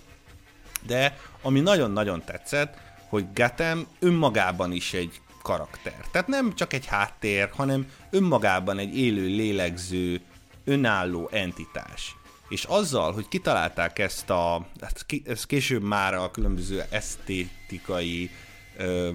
De 0.86 1.16
ami 1.42 1.60
nagyon-nagyon 1.60 2.24
tetszett, 2.24 2.76
hogy 3.08 3.26
Gotham 3.34 3.86
önmagában 3.98 4.72
is 4.72 4.92
egy 4.92 5.20
karakter. 5.42 6.04
Tehát 6.12 6.28
nem 6.28 6.54
csak 6.54 6.72
egy 6.72 6.86
háttér, 6.86 7.50
hanem 7.56 7.90
önmagában 8.10 8.78
egy 8.78 8.96
élő, 8.96 9.26
lélegző, 9.26 10.20
önálló 10.64 11.28
entitás. 11.32 12.16
És 12.52 12.64
azzal, 12.64 13.12
hogy 13.12 13.28
kitalálták 13.28 13.98
ezt 13.98 14.30
a, 14.30 14.66
hát 14.80 15.06
ez 15.24 15.46
később 15.46 15.82
már 15.82 16.14
a 16.14 16.30
különböző 16.30 16.84
esztétikai 16.90 18.30
ö, 18.76 19.10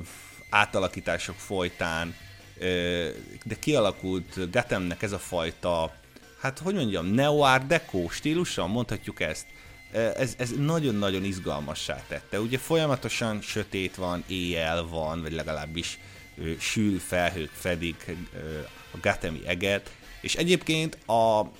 átalakítások 0.49 1.35
folytán, 1.35 2.15
ö, 2.59 3.07
de 3.43 3.55
kialakult 3.59 4.51
Gothamnek 4.51 5.01
ez 5.01 5.11
a 5.11 5.19
fajta, 5.19 5.95
hát 6.41 6.59
hogy 6.59 6.73
mondjam, 6.73 7.05
neo-art 7.05 7.67
deco 7.67 8.09
stílusa, 8.09 8.67
mondhatjuk 8.67 9.19
ezt. 9.21 9.45
Ez, 9.91 10.33
ez 10.37 10.51
nagyon-nagyon 10.57 11.23
izgalmassá 11.23 12.03
tette. 12.07 12.39
Ugye 12.39 12.57
folyamatosan 12.57 13.41
sötét 13.41 13.95
van, 13.95 14.23
éjjel 14.27 14.83
van, 14.87 15.21
vagy 15.21 15.33
legalábbis 15.33 15.99
ö, 16.37 16.51
sűrű 16.59 16.97
felhők 16.97 17.51
fedik 17.53 18.15
ö, 18.33 18.59
a 18.91 18.97
Gothami 19.01 19.41
eget, 19.45 19.91
és 20.21 20.35
egyébként 20.35 20.97
a, 21.07 21.51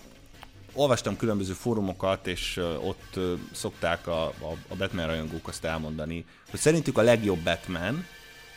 olvastam 0.77 1.17
különböző 1.17 1.53
fórumokat, 1.53 2.27
és 2.27 2.61
ott 2.81 3.19
szokták 3.51 4.07
a, 4.07 4.25
a, 4.25 4.57
a 4.67 4.75
Batman 4.75 5.07
rajongók 5.07 5.47
azt 5.47 5.65
elmondani, 5.65 6.25
hogy 6.49 6.59
szerintük 6.59 6.97
a 6.97 7.01
legjobb 7.01 7.39
Batman 7.39 8.05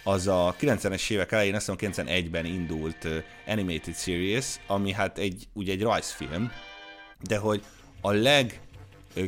az 0.05 0.27
a 0.27 0.55
90-es 0.61 1.11
évek 1.11 1.33
elején, 1.33 1.55
azt 1.55 1.73
hiszem 1.79 2.07
91-ben 2.07 2.45
indult 2.45 3.09
animated 3.47 3.97
series, 3.97 4.47
ami 4.67 4.93
hát 4.93 5.19
egy, 5.19 5.49
ugye 5.53 5.73
egy 5.73 5.83
rajzfilm, 5.83 6.53
de 7.21 7.39
hogy 7.39 7.62
a 8.00 8.11
leg 8.11 8.61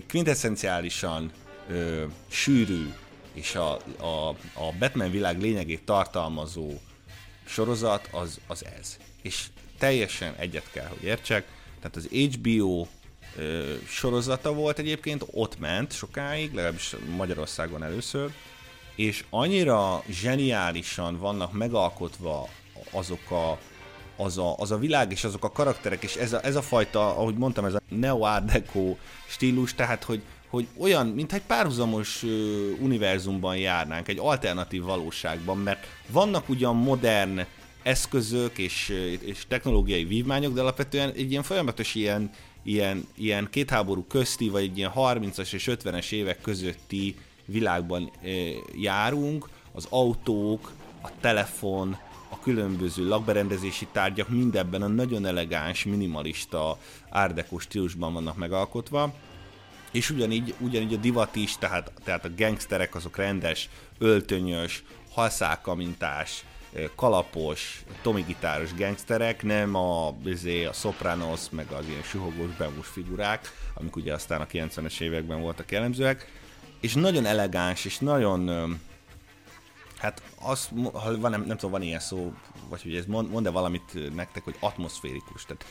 quintessenciálisan 0.08 1.30
ö, 1.68 2.04
sűrű 2.28 2.92
és 3.32 3.54
a, 3.54 3.76
a, 3.98 4.28
a 4.54 4.72
Batman 4.78 5.10
világ 5.10 5.40
lényegét 5.40 5.84
tartalmazó 5.84 6.72
sorozat 7.44 8.08
az, 8.12 8.40
az 8.46 8.64
ez. 8.78 8.96
És 9.22 9.46
teljesen 9.78 10.34
egyet 10.38 10.70
kell, 10.70 10.86
hogy 10.86 11.02
értsek, 11.02 11.46
tehát 11.82 11.96
az 11.96 12.08
HBO 12.10 12.86
ö, 13.36 13.74
sorozata 13.86 14.52
volt 14.52 14.78
egyébként, 14.78 15.24
ott 15.30 15.58
ment 15.58 15.92
sokáig, 15.92 16.52
legalábbis 16.52 16.96
Magyarországon 17.16 17.82
először, 17.82 18.30
és 18.96 19.24
annyira 19.30 20.02
zseniálisan 20.10 21.18
vannak 21.18 21.52
megalkotva 21.52 22.48
azok 22.90 23.30
a, 23.30 23.58
az 24.16 24.38
a, 24.38 24.56
az 24.56 24.70
a 24.70 24.78
világ 24.78 25.12
és 25.12 25.24
azok 25.24 25.44
a 25.44 25.52
karakterek, 25.52 26.02
és 26.02 26.14
ez 26.14 26.32
a, 26.32 26.44
ez 26.44 26.56
a 26.56 26.62
fajta, 26.62 27.16
ahogy 27.16 27.36
mondtam, 27.36 27.64
ez 27.64 27.74
a 27.74 27.80
neo 27.88 28.22
art 28.22 28.44
deco 28.44 28.96
stílus, 29.26 29.74
tehát 29.74 30.04
hogy, 30.04 30.22
hogy 30.48 30.66
olyan, 30.78 31.06
mintha 31.06 31.36
egy 31.36 31.42
párhuzamos 31.42 32.22
uh, 32.22 32.30
univerzumban 32.80 33.56
járnánk, 33.56 34.08
egy 34.08 34.18
alternatív 34.18 34.82
valóságban, 34.82 35.58
mert 35.58 35.86
vannak 36.08 36.48
ugyan 36.48 36.76
modern 36.76 37.46
eszközök 37.82 38.58
és, 38.58 38.88
és 39.20 39.46
technológiai 39.48 40.04
vívmányok, 40.04 40.54
de 40.54 40.60
alapvetően 40.60 41.10
egy 41.10 41.30
ilyen 41.30 41.42
folyamatos 41.42 41.94
ilyen, 41.94 42.30
ilyen, 42.62 43.06
ilyen 43.16 43.48
két 43.50 43.70
háború 43.70 44.04
közti, 44.08 44.48
vagy 44.48 44.62
egy 44.62 44.78
ilyen 44.78 44.92
30-as 44.94 45.52
és 45.52 45.68
50-es 45.70 46.12
évek 46.12 46.40
közötti 46.40 47.16
világban 47.44 48.10
e, 48.22 48.28
járunk, 48.74 49.48
az 49.72 49.86
autók, 49.90 50.72
a 51.02 51.08
telefon, 51.20 51.96
a 52.28 52.40
különböző 52.40 53.08
lakberendezési 53.08 53.86
tárgyak 53.92 54.28
mindebben 54.28 54.82
a 54.82 54.86
nagyon 54.86 55.26
elegáns, 55.26 55.84
minimalista 55.84 56.78
árdekó 57.10 57.58
stílusban 57.58 58.12
vannak 58.12 58.36
megalkotva, 58.36 59.14
és 59.90 60.10
ugyanígy, 60.10 60.54
ugyanígy 60.58 60.94
a 60.94 60.96
divat 60.96 61.36
is, 61.36 61.56
tehát, 61.58 61.92
tehát 62.04 62.24
a 62.24 62.30
gangsterek 62.36 62.94
azok 62.94 63.16
rendes, 63.16 63.68
öltönyös, 63.98 64.84
halszákamintás, 65.10 66.44
kalapos, 66.94 67.84
tomigitáros 68.02 68.74
gangsterek, 68.74 69.42
nem 69.42 69.74
a, 69.74 70.14
izé, 70.24 70.64
a 70.64 70.72
Sopranos, 70.72 71.40
meg 71.50 71.70
az 71.70 71.86
ilyen 71.88 72.02
suhogós, 72.02 72.56
bevús 72.56 72.86
figurák, 72.86 73.52
amik 73.74 73.96
ugye 73.96 74.14
aztán 74.14 74.40
a 74.40 74.46
90-es 74.46 75.00
években 75.00 75.40
voltak 75.40 75.70
jellemzőek, 75.70 76.40
és 76.80 76.94
nagyon 76.94 77.24
elegáns, 77.24 77.84
és 77.84 77.98
nagyon 77.98 78.50
hát 80.02 80.22
az, 80.40 80.68
ha 80.92 81.18
van, 81.18 81.30
nem, 81.30 81.44
nem 81.44 81.56
tudom, 81.56 81.70
van 81.70 81.82
ilyen 81.82 82.00
szó, 82.00 82.32
vagy 82.68 82.82
hogy 82.82 82.96
ez 82.96 83.06
mond, 83.06 83.30
mond-e 83.30 83.50
valamit 83.50 84.14
nektek, 84.14 84.44
hogy 84.44 84.56
atmoszférikus, 84.60 85.44
tehát 85.44 85.64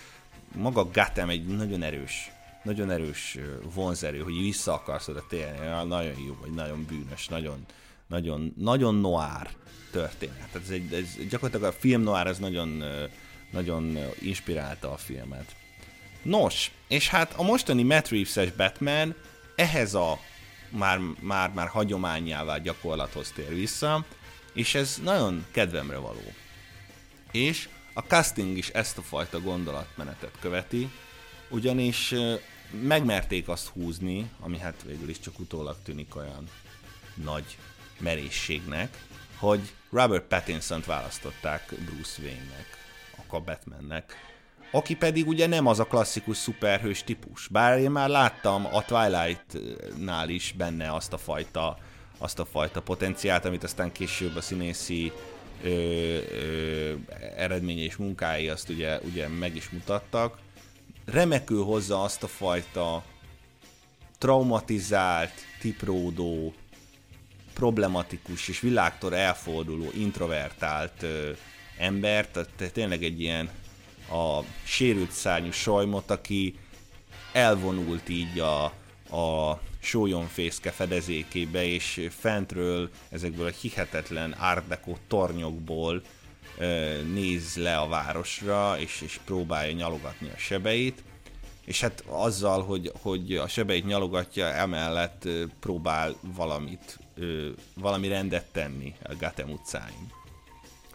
maga 0.55 0.89
Gatem 0.91 1.29
egy 1.29 1.45
nagyon 1.45 1.83
erős, 1.83 2.31
nagyon 2.63 2.91
erős 2.91 3.37
vonzerő, 3.73 4.19
hogy 4.19 4.37
vissza 4.41 4.73
akarsz 4.73 5.07
oda 5.07 5.25
térni, 5.29 5.87
nagyon 5.87 6.19
jó, 6.25 6.37
vagy 6.41 6.51
nagyon 6.51 6.85
bűnös, 6.85 7.27
nagyon, 7.27 7.65
nagyon, 8.11 8.53
nagyon 8.57 8.95
noir 8.95 9.49
történet. 9.91 10.47
Tehát 10.51 10.67
ez, 10.67 10.69
egy, 10.69 10.93
ez 10.93 11.27
gyakorlatilag 11.29 11.73
a 11.73 11.77
film 11.79 12.01
noir 12.01 12.27
az 12.27 12.37
nagyon, 12.37 12.83
nagyon 13.51 13.97
inspirálta 14.19 14.91
a 14.91 14.97
filmet. 14.97 15.55
Nos, 16.21 16.71
és 16.87 17.07
hát 17.07 17.33
a 17.33 17.43
mostani 17.43 17.83
Matt 17.83 18.07
Reeves-es 18.07 18.51
Batman 18.51 19.15
ehhez 19.55 19.93
a 19.93 20.19
már, 20.69 20.99
már, 21.19 21.51
már 21.53 21.67
hagyományává 21.67 22.57
gyakorlathoz 22.57 23.31
tér 23.31 23.53
vissza, 23.53 24.05
és 24.53 24.75
ez 24.75 24.99
nagyon 25.03 25.45
kedvemre 25.51 25.97
való. 25.97 26.33
És 27.31 27.69
a 27.93 27.99
casting 27.99 28.57
is 28.57 28.69
ezt 28.69 28.97
a 28.97 29.01
fajta 29.01 29.41
gondolatmenetet 29.41 30.33
követi, 30.39 30.89
ugyanis 31.49 32.13
megmerték 32.81 33.47
azt 33.47 33.67
húzni, 33.67 34.29
ami 34.39 34.57
hát 34.57 34.83
végül 34.85 35.09
is 35.09 35.19
csak 35.19 35.39
utólag 35.39 35.75
tűnik 35.83 36.15
olyan 36.15 36.43
nagy 37.13 37.57
merészségnek, 38.01 38.97
hogy 39.37 39.59
Robert 39.91 40.23
Pattinson-t 40.23 40.85
választották 40.85 41.73
Bruce 41.85 42.21
Wayne-nek, 42.21 42.79
a 43.33 43.39
Batmannek, 43.39 44.29
aki 44.71 44.95
pedig 44.95 45.27
ugye 45.27 45.47
nem 45.47 45.67
az 45.67 45.79
a 45.79 45.85
klasszikus 45.85 46.37
szuperhős 46.37 47.03
típus. 47.03 47.47
Bár 47.47 47.79
én 47.79 47.91
már 47.91 48.09
láttam 48.09 48.65
a 48.65 48.85
Twilight-nál 48.85 50.29
is 50.29 50.53
benne 50.57 50.93
azt 50.93 51.13
a 51.13 51.17
fajta, 51.17 51.77
azt 52.17 52.39
a 52.39 52.45
fajta 52.45 52.81
potenciált, 52.81 53.45
amit 53.45 53.63
aztán 53.63 53.91
később 53.91 54.35
a 54.35 54.41
színészi 54.41 55.11
ö, 55.63 55.69
ö, 55.69 56.93
eredménye 57.35 57.81
és 57.81 57.95
munkái 57.95 58.49
azt 58.49 58.69
ugye, 58.69 58.99
ugye 58.99 59.27
meg 59.27 59.55
is 59.55 59.69
mutattak. 59.69 60.37
Remekül 61.05 61.63
hozza 61.63 62.03
azt 62.03 62.23
a 62.23 62.27
fajta 62.27 63.03
traumatizált, 64.17 65.33
tipródó, 65.59 66.53
problematikus 67.53 68.47
és 68.47 68.59
világtól 68.59 69.15
elforduló, 69.15 69.89
introvertált 69.93 71.03
ö, 71.03 71.31
embert, 71.77 72.31
tehát 72.31 72.73
tényleg 72.73 73.03
egy 73.03 73.21
ilyen 73.21 73.49
a 74.11 74.43
sérült 74.63 75.11
szárnyú 75.11 75.51
sajmot, 75.51 76.11
aki 76.11 76.55
elvonult 77.31 78.09
így 78.09 78.39
a, 78.39 78.63
a 79.17 79.59
sólyomfészke 79.79 80.71
fedezékébe, 80.71 81.65
és 81.65 82.07
fentről 82.19 82.89
ezekből 83.09 83.45
a 83.45 83.57
hihetetlen 83.61 84.35
árdekó 84.37 84.97
tornyokból 85.07 86.01
néz 87.13 87.55
le 87.55 87.77
a 87.77 87.87
városra, 87.87 88.79
és, 88.79 89.01
és 89.01 89.19
próbálja 89.25 89.73
nyalogatni 89.73 90.29
a 90.29 90.37
sebeit, 90.37 91.03
és 91.65 91.81
hát 91.81 92.03
azzal, 92.07 92.63
hogy, 92.63 92.91
hogy 93.01 93.35
a 93.35 93.47
sebeit 93.47 93.85
nyalogatja, 93.85 94.45
emellett 94.45 95.27
próbál 95.59 96.15
valamit, 96.35 96.99
valami 97.75 98.07
rendet 98.07 98.45
tenni 98.51 98.95
a 99.03 99.15
Gatem 99.19 99.49
utcáin. 99.49 100.11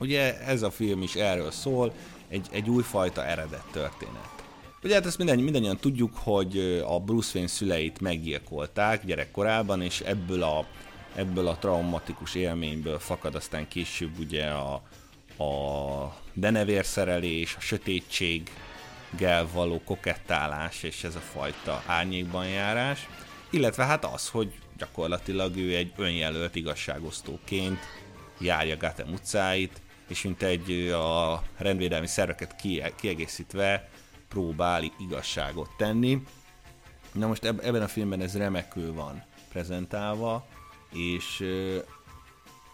Ugye 0.01 0.41
ez 0.41 0.63
a 0.63 0.71
film 0.71 1.03
is 1.03 1.15
erről 1.15 1.51
szól, 1.51 1.93
egy, 2.29 2.47
egy 2.51 2.69
újfajta 2.69 3.25
eredet 3.25 3.65
történet. 3.73 4.37
Ugye 4.83 4.95
hát 4.95 5.07
ezt 5.07 5.19
minden, 5.19 5.39
mindannyian 5.39 5.77
tudjuk, 5.77 6.17
hogy 6.17 6.83
a 6.87 7.01
Bruce 7.01 7.31
Wayne 7.35 7.49
szüleit 7.49 8.01
meggyilkolták 8.01 9.05
gyerekkorában, 9.05 9.83
és 9.83 10.01
ebből 10.01 10.43
a, 10.43 10.67
ebből 11.15 11.49
a 11.49 11.57
traumatikus 11.57 12.35
élményből 12.35 12.99
fakad 12.99 13.35
aztán 13.35 13.69
később 13.69 14.19
ugye 14.19 14.47
a, 14.47 14.75
a 15.45 16.17
denevérszerelés, 16.33 17.55
a 17.57 17.61
sötétséggel 17.61 19.49
való 19.53 19.81
kokettálás, 19.85 20.83
és 20.83 21.05
ez 21.05 21.15
a 21.15 21.21
fajta 21.21 21.83
árnyékban 21.87 22.49
járás, 22.49 23.09
illetve 23.51 23.85
hát 23.85 24.05
az, 24.05 24.29
hogy 24.29 24.53
gyakorlatilag 24.79 25.57
ő 25.57 25.77
egy 25.77 25.93
önjelölt 25.97 26.55
igazságosztóként 26.55 27.79
járja 28.41 28.77
Gotham 28.77 29.13
utcáit, 29.13 29.81
és 30.09 30.23
mint 30.23 30.43
egy 30.43 30.89
a 30.91 31.43
rendvédelmi 31.57 32.07
szerveket 32.07 32.57
kiegészítve 32.97 33.89
próbál 34.29 34.83
igazságot 34.99 35.71
tenni. 35.77 36.23
Na 37.13 37.27
most 37.27 37.45
ebben 37.45 37.83
a 37.83 37.89
filmben 37.89 38.21
ez 38.21 38.37
remekül 38.37 38.93
van 38.93 39.25
prezentálva, 39.49 40.47
és 40.93 41.45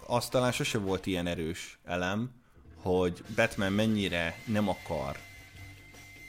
azt 0.06 0.30
talán 0.30 0.52
sose 0.52 0.78
volt 0.78 1.06
ilyen 1.06 1.26
erős 1.26 1.78
elem, 1.84 2.30
hogy 2.82 3.24
Batman 3.36 3.72
mennyire 3.72 4.36
nem 4.46 4.68
akar 4.68 5.16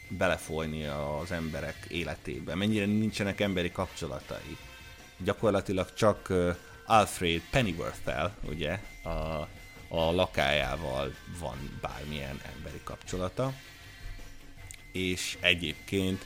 belefolyni 0.09 0.85
az 0.85 1.31
emberek 1.31 1.85
életébe, 1.89 2.55
mennyire 2.55 2.85
nincsenek 2.85 3.41
emberi 3.41 3.71
kapcsolatai. 3.71 4.57
Gyakorlatilag 5.17 5.93
csak 5.93 6.33
Alfred 6.85 7.41
Pennyworth-tel, 7.51 8.35
ugye, 8.43 8.79
a 9.03 9.47
a 9.93 10.11
lakájával 10.11 11.13
van 11.39 11.79
bármilyen 11.81 12.39
emberi 12.55 12.81
kapcsolata, 12.83 13.53
és 14.91 15.37
egyébként 15.41 16.25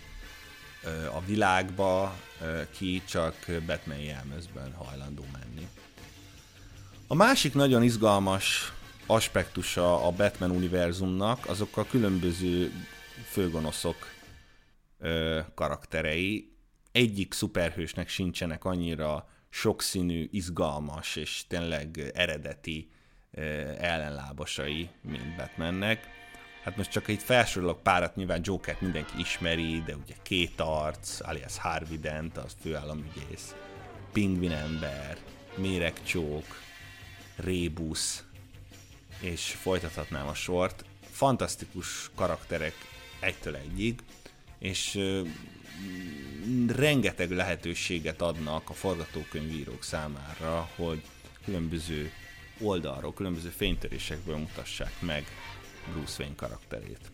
a 1.16 1.22
világba 1.26 2.16
ki 2.72 3.02
csak 3.06 3.36
Batman 3.66 4.00
jelmezben 4.00 4.74
hajlandó 4.74 5.26
menni. 5.32 5.68
A 7.08 7.16
másik 7.16 7.54
nagyon 7.54 7.84
izgalmas 7.84 8.74
aspektusa 9.06 10.06
a 10.06 10.12
Batman 10.12 10.52
univerzumnak 10.52 11.46
azok 11.46 11.78
a 11.78 11.86
különböző 11.86 12.72
főgonoszok 13.32 14.08
karakterei. 15.56 16.52
Egyik 16.98 17.34
szuperhősnek 17.34 18.10
sincsenek 18.10 18.66
annyira 18.66 19.30
sokszínű, 19.50 20.28
izgalmas 20.32 21.16
és 21.16 21.44
tényleg 21.48 22.12
eredeti 22.14 22.90
ellenlábasai, 23.78 24.90
mint 25.02 25.36
Batmannek. 25.36 26.08
Hát 26.64 26.78
most 26.78 26.92
csak 26.92 27.08
itt 27.08 27.22
felsorolok 27.22 27.84
párat, 27.84 28.16
nyilván 28.16 28.42
Jokert 28.44 28.82
mindenki 28.82 29.20
ismeri, 29.20 29.82
de 29.86 29.96
ugye 29.96 30.16
két 30.22 30.60
arc, 30.60 31.28
alias 31.28 31.58
Harvey 31.58 31.98
Dent, 31.98 32.38
az 32.38 32.56
főállamügyész, 32.62 33.56
Pingvin 34.14 34.52
ember, 34.52 35.18
Méregcsók, 35.58 36.46
Rébusz, 37.36 38.24
és 39.20 39.52
folytathatnám 39.52 40.28
a 40.28 40.34
sort. 40.34 40.86
Fantasztikus 41.02 42.10
karakterek 42.16 42.74
egytől 43.20 43.56
egyig, 43.56 44.00
és 44.60 45.00
rengeteg 46.68 47.32
lehetőséget 47.32 48.22
adnak 48.22 48.70
a 48.70 48.74
forgatókönyvírók 48.74 49.84
számára, 49.84 50.70
hogy 50.76 51.02
különböző 51.46 52.12
oldalról, 52.60 53.14
különböző 53.14 53.50
fénytörésekből 53.50 54.38
mutassák 54.38 55.02
meg 55.02 55.26
Bruce 55.94 56.16
Wayne 56.20 56.36
karakterét. 56.36 57.12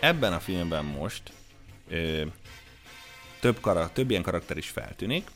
Ebben 0.00 0.32
a 0.32 0.40
filmben 0.40 0.84
most 0.84 1.32
ö, 1.88 2.24
több, 3.40 3.60
karak, 3.60 3.92
több 3.92 4.10
ilyen 4.10 4.22
karakter 4.22 4.56
is 4.56 4.68
feltűnik. 4.68 5.30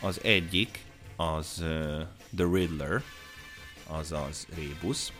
Az 0.00 0.20
egyik 0.22 0.84
az 1.16 1.58
uh, 1.60 2.02
The 2.36 2.46
Riddler, 2.52 3.02
azaz 3.86 4.46
Rebus, 4.56 5.12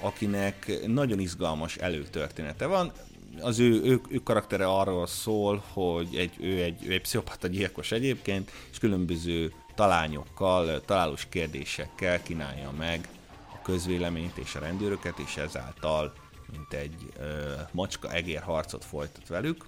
akinek 0.00 0.86
nagyon 0.86 1.18
izgalmas 1.18 1.76
előtörténete 1.76 2.66
van. 2.66 2.92
Az 3.40 3.58
ő, 3.58 3.82
ő, 3.82 4.00
ő 4.08 4.18
karaktere 4.18 4.66
arról 4.66 5.06
szól, 5.06 5.62
hogy 5.72 6.16
egy, 6.16 6.32
ő, 6.40 6.62
egy, 6.62 6.86
ő 6.86 6.92
egy 6.92 7.00
pszichopata 7.00 7.46
gyilkos 7.46 7.92
egyébként, 7.92 8.50
és 8.70 8.78
különböző 8.78 9.52
talányokkal, 9.74 10.80
találós 10.80 11.26
kérdésekkel 11.28 12.22
kínálja 12.22 12.70
meg 12.70 13.08
a 13.54 13.62
közvéleményt 13.62 14.36
és 14.38 14.54
a 14.54 14.58
rendőröket, 14.58 15.18
és 15.18 15.36
ezáltal 15.36 16.12
mint 16.52 16.72
egy 16.72 16.94
ö, 17.18 17.52
macska 17.72 18.12
egér 18.12 18.40
harcot 18.40 18.84
folytat 18.84 19.28
velük. 19.28 19.66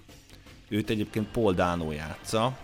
Őt 0.69 0.89
egyébként 0.89 1.31
Paul 1.31 1.53
Dano 1.53 1.91
játsza, 1.91 2.57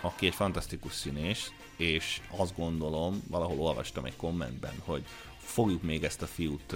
aki 0.00 0.26
egy 0.26 0.34
fantasztikus 0.34 0.92
színés, 0.92 1.50
és 1.76 2.20
azt 2.36 2.56
gondolom, 2.56 3.22
valahol 3.30 3.60
olvastam 3.60 4.04
egy 4.04 4.16
kommentben, 4.16 4.74
hogy 4.84 5.04
fogjuk 5.38 5.82
még 5.82 6.04
ezt 6.04 6.22
a 6.22 6.26
fiút 6.26 6.74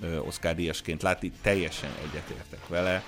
Oscar 0.00 0.54
díjasként 0.54 1.02
látni, 1.02 1.32
teljesen 1.42 1.90
egyetértek 2.02 2.68
vele. 2.68 3.02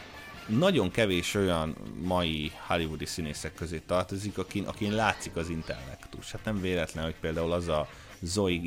Nagyon 0.46 0.90
kevés 0.90 1.35
olyan 1.35 1.76
mai 2.03 2.53
hollywoodi 2.66 3.07
színészek 3.07 3.55
közé 3.55 3.79
tartozik, 3.79 4.38
akin, 4.38 4.64
akin 4.64 4.92
látszik 4.92 5.37
az 5.37 5.48
intellektus. 5.48 6.33
Hát 6.33 6.44
nem 6.44 6.61
véletlen, 6.61 7.05
hogy 7.05 7.16
például 7.20 7.53
az 7.53 7.68
a 7.68 7.88
Zoe 8.20 8.59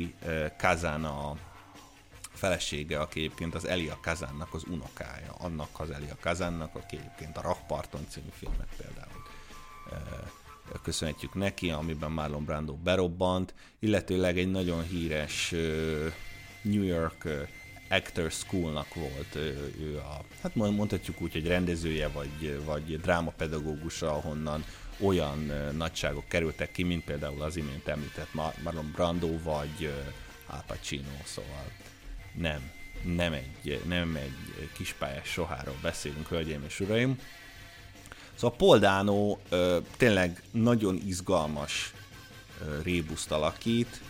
Kazan 0.58 1.04
a 1.04 1.36
felesége, 2.32 3.00
aki 3.00 3.18
egyébként 3.18 3.54
az 3.54 3.64
Elia 3.64 3.98
Kazannak 4.02 4.54
az 4.54 4.64
unokája, 4.70 5.32
annak 5.38 5.68
az 5.72 5.90
Elia 5.90 6.16
Kazannak, 6.20 6.74
aki 6.74 6.96
egyébként 6.96 7.36
a 7.36 7.40
Rakparton 7.40 8.06
című 8.08 8.28
filmet 8.38 8.68
például 8.76 9.22
köszönhetjük 10.82 11.34
neki, 11.34 11.70
amiben 11.70 12.10
Marlon 12.10 12.44
Brando 12.44 12.72
berobbant, 12.74 13.54
illetőleg 13.78 14.38
egy 14.38 14.50
nagyon 14.50 14.82
híres 14.82 15.50
New 16.62 16.82
York 16.82 17.28
Actor 17.88 18.30
Schoolnak 18.30 18.94
volt 18.94 19.34
ő 19.80 19.96
a, 19.96 20.24
hát 20.42 20.54
mondhatjuk 20.54 21.20
úgy, 21.20 21.32
hogy 21.32 21.46
rendezője 21.46 22.08
vagy, 22.08 22.64
vagy 22.64 23.00
drámapedagógusa, 23.00 24.10
ahonnan 24.10 24.64
olyan 25.00 25.52
nagyságok 25.76 26.28
kerültek 26.28 26.72
ki, 26.72 26.82
mint 26.82 27.04
például 27.04 27.42
az 27.42 27.56
imént 27.56 27.88
említett 27.88 28.34
Marlon 28.62 28.90
Brando 28.94 29.38
vagy 29.42 29.92
Al 30.46 30.64
Pacino, 30.66 31.16
szóval 31.24 31.64
nem, 32.34 32.70
nem 33.02 33.32
egy, 33.32 33.82
nem 33.86 34.16
egy 34.16 34.68
kispályás 34.72 35.28
soháról 35.28 35.76
beszélünk, 35.82 36.28
hölgyeim 36.28 36.64
és 36.66 36.80
uraim. 36.80 37.18
Szóval 38.34 38.56
Paul 38.56 38.78
Dano 38.78 39.38
ö, 39.48 39.78
tényleg 39.96 40.42
nagyon 40.50 41.00
izgalmas 41.06 41.92
ö, 42.66 42.82
rébuszt 42.82 43.30
alakít, 43.30 44.00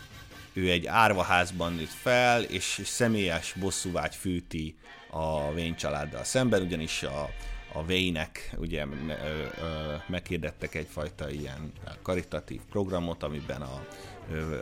ő 0.55 0.71
egy 0.71 0.87
árvaházban 0.87 1.73
nőtt 1.73 1.89
fel, 1.89 2.43
és 2.43 2.81
személyes 2.85 3.55
bosszúvágy 3.61 4.15
fűti 4.15 4.77
a 5.11 5.27
Wayne 5.27 5.77
családdal 5.77 6.25
szemben, 6.25 6.63
ugyanis 6.63 7.03
a, 7.03 7.31
a 7.73 7.83
Wayne-ek 7.89 8.51
ugye 8.57 8.87
ö, 9.09 9.13
ö, 9.61 9.95
meghirdettek 10.07 10.75
egyfajta 10.75 11.31
ilyen 11.31 11.73
karitatív 12.03 12.61
programot, 12.71 13.23
amiben 13.23 13.63
a, 13.63 13.87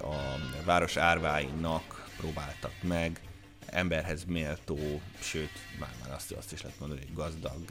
a 0.06 0.38
város 0.64 0.96
árváinak 0.96 2.10
próbáltak 2.16 2.72
meg 2.82 3.20
emberhez 3.66 4.24
méltó, 4.24 5.00
sőt, 5.20 5.50
már, 5.78 5.90
már 6.02 6.14
azt, 6.14 6.32
azt 6.32 6.52
is 6.52 6.62
lehet 6.62 6.78
mondani, 6.78 7.00
hogy 7.00 7.14
gazdag 7.14 7.62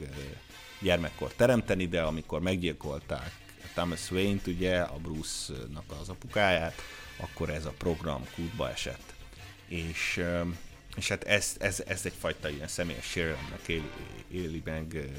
gyermekkor 0.80 1.32
teremteni, 1.32 1.86
de 1.86 2.02
amikor 2.02 2.40
meggyilkolták 2.40 3.32
Thomas 3.74 4.10
Wayne-t, 4.10 4.46
ugye, 4.46 4.80
a 4.80 4.96
Bruce-nak 4.96 5.84
az 6.00 6.08
apukáját, 6.08 6.74
akkor 7.22 7.50
ez 7.50 7.64
a 7.64 7.74
program 7.78 8.26
kútba 8.34 8.70
esett. 8.70 9.14
És, 9.68 10.22
és 10.96 11.08
hát 11.08 11.24
ez, 11.24 11.56
ez, 11.58 11.82
ez 11.86 12.06
egyfajta 12.06 12.48
ilyen 12.48 12.68
személyes 12.68 13.04
sérelemnek 13.04 13.68
éli, 13.68 13.90
éli 14.30 14.62
meg 14.64 15.10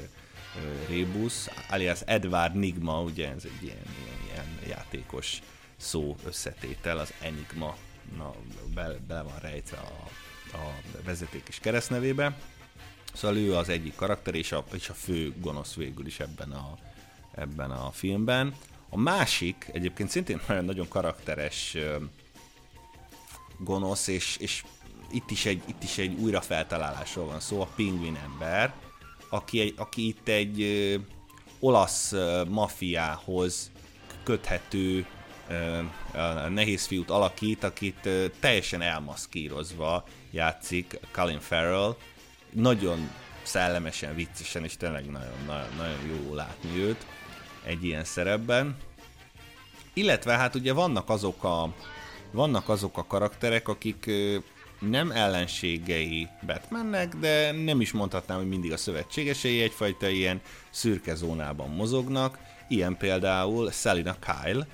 Rebus, 0.88 1.34
alias 1.68 2.00
Edward 2.04 2.54
Nigma, 2.54 3.02
ugye 3.02 3.28
ez 3.28 3.44
egy 3.44 3.62
ilyen, 3.62 3.86
ilyen, 4.04 4.18
ilyen 4.24 4.68
játékos 4.68 5.42
szó 5.76 6.16
összetétel, 6.24 6.98
az 6.98 7.12
Enigma 7.20 7.76
na, 8.16 8.34
be, 8.74 8.96
be 9.06 9.22
van 9.22 9.38
rejtve 9.40 9.76
a, 9.76 10.08
a 10.56 10.74
vezeték 11.04 11.42
és 11.48 11.58
keresztnevébe. 11.58 12.38
Szóval 13.14 13.36
ő 13.36 13.56
az 13.56 13.68
egyik 13.68 13.94
karakter, 13.94 14.34
és 14.34 14.52
a, 14.52 14.64
és 14.72 14.88
a 14.88 14.94
fő 14.94 15.34
gonosz 15.40 15.74
végül 15.74 16.06
is 16.06 16.20
ebben 16.20 16.52
a, 16.52 16.78
ebben 17.34 17.70
a 17.70 17.90
filmben. 17.90 18.54
A 18.94 18.98
másik, 18.98 19.70
egyébként 19.72 20.10
szintén 20.10 20.40
nagyon, 20.66 20.88
karakteres 20.88 21.76
gonosz, 23.58 24.06
és, 24.06 24.36
és 24.36 24.64
itt 25.10 25.30
is 25.30 25.46
egy, 25.46 25.62
itt 25.66 25.82
is 25.82 25.98
egy 25.98 26.18
újrafeltalálásról 26.18 27.26
van 27.26 27.40
szó, 27.40 27.60
a 27.60 27.68
pingvin 27.76 28.18
ember, 28.24 28.74
aki, 29.28 29.60
egy, 29.60 29.74
aki 29.76 30.06
itt 30.06 30.28
egy 30.28 30.60
olasz 31.58 32.12
ö, 32.12 32.44
mafiához 32.48 33.70
köthető 34.22 35.06
ö, 35.48 35.80
nehéz 36.48 36.86
fiút 36.86 37.10
alakít, 37.10 37.64
akit 37.64 38.08
teljesen 38.40 38.80
elmaszkírozva 38.80 40.04
játszik 40.30 41.00
Colin 41.12 41.40
Farrell, 41.40 41.96
nagyon 42.50 43.10
szellemesen, 43.42 44.14
viccesen, 44.14 44.64
és 44.64 44.76
tényleg 44.76 45.10
nagyon, 45.10 45.44
nagyon, 45.46 45.74
nagyon 45.76 46.06
jó 46.06 46.34
látni 46.34 46.78
őt 46.78 47.06
egy 47.64 47.84
ilyen 47.84 48.04
szerepben. 48.04 48.76
Illetve 49.92 50.32
hát 50.32 50.54
ugye 50.54 50.72
vannak 50.72 51.08
azok 51.08 51.44
a, 51.44 51.74
vannak 52.30 52.68
azok 52.68 52.98
a 52.98 53.06
karakterek, 53.06 53.68
akik 53.68 54.10
nem 54.80 55.10
ellenségei 55.10 56.28
Batmannek, 56.46 57.14
de 57.14 57.52
nem 57.52 57.80
is 57.80 57.92
mondhatnám, 57.92 58.38
hogy 58.38 58.48
mindig 58.48 58.72
a 58.72 58.76
szövetségesei, 58.76 59.62
egyfajta 59.62 60.08
ilyen 60.08 60.40
szürke 60.70 61.14
zónában 61.14 61.70
mozognak. 61.70 62.38
Ilyen 62.68 62.96
például 62.96 63.70
Selina 63.70 64.16
Kyle, 64.18 64.66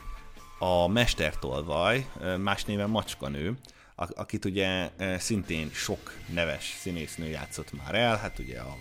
a 0.58 0.88
mestertolvaj, 0.88 2.06
más 2.38 2.64
néven 2.64 2.90
Macskanő, 2.90 3.58
akit 3.94 4.44
ugye 4.44 4.90
szintén 5.18 5.70
sok 5.72 6.14
neves 6.32 6.76
színésznő 6.80 7.26
játszott 7.26 7.72
már 7.72 7.94
el, 7.94 8.16
hát 8.16 8.38
ugye 8.38 8.60
a 8.60 8.76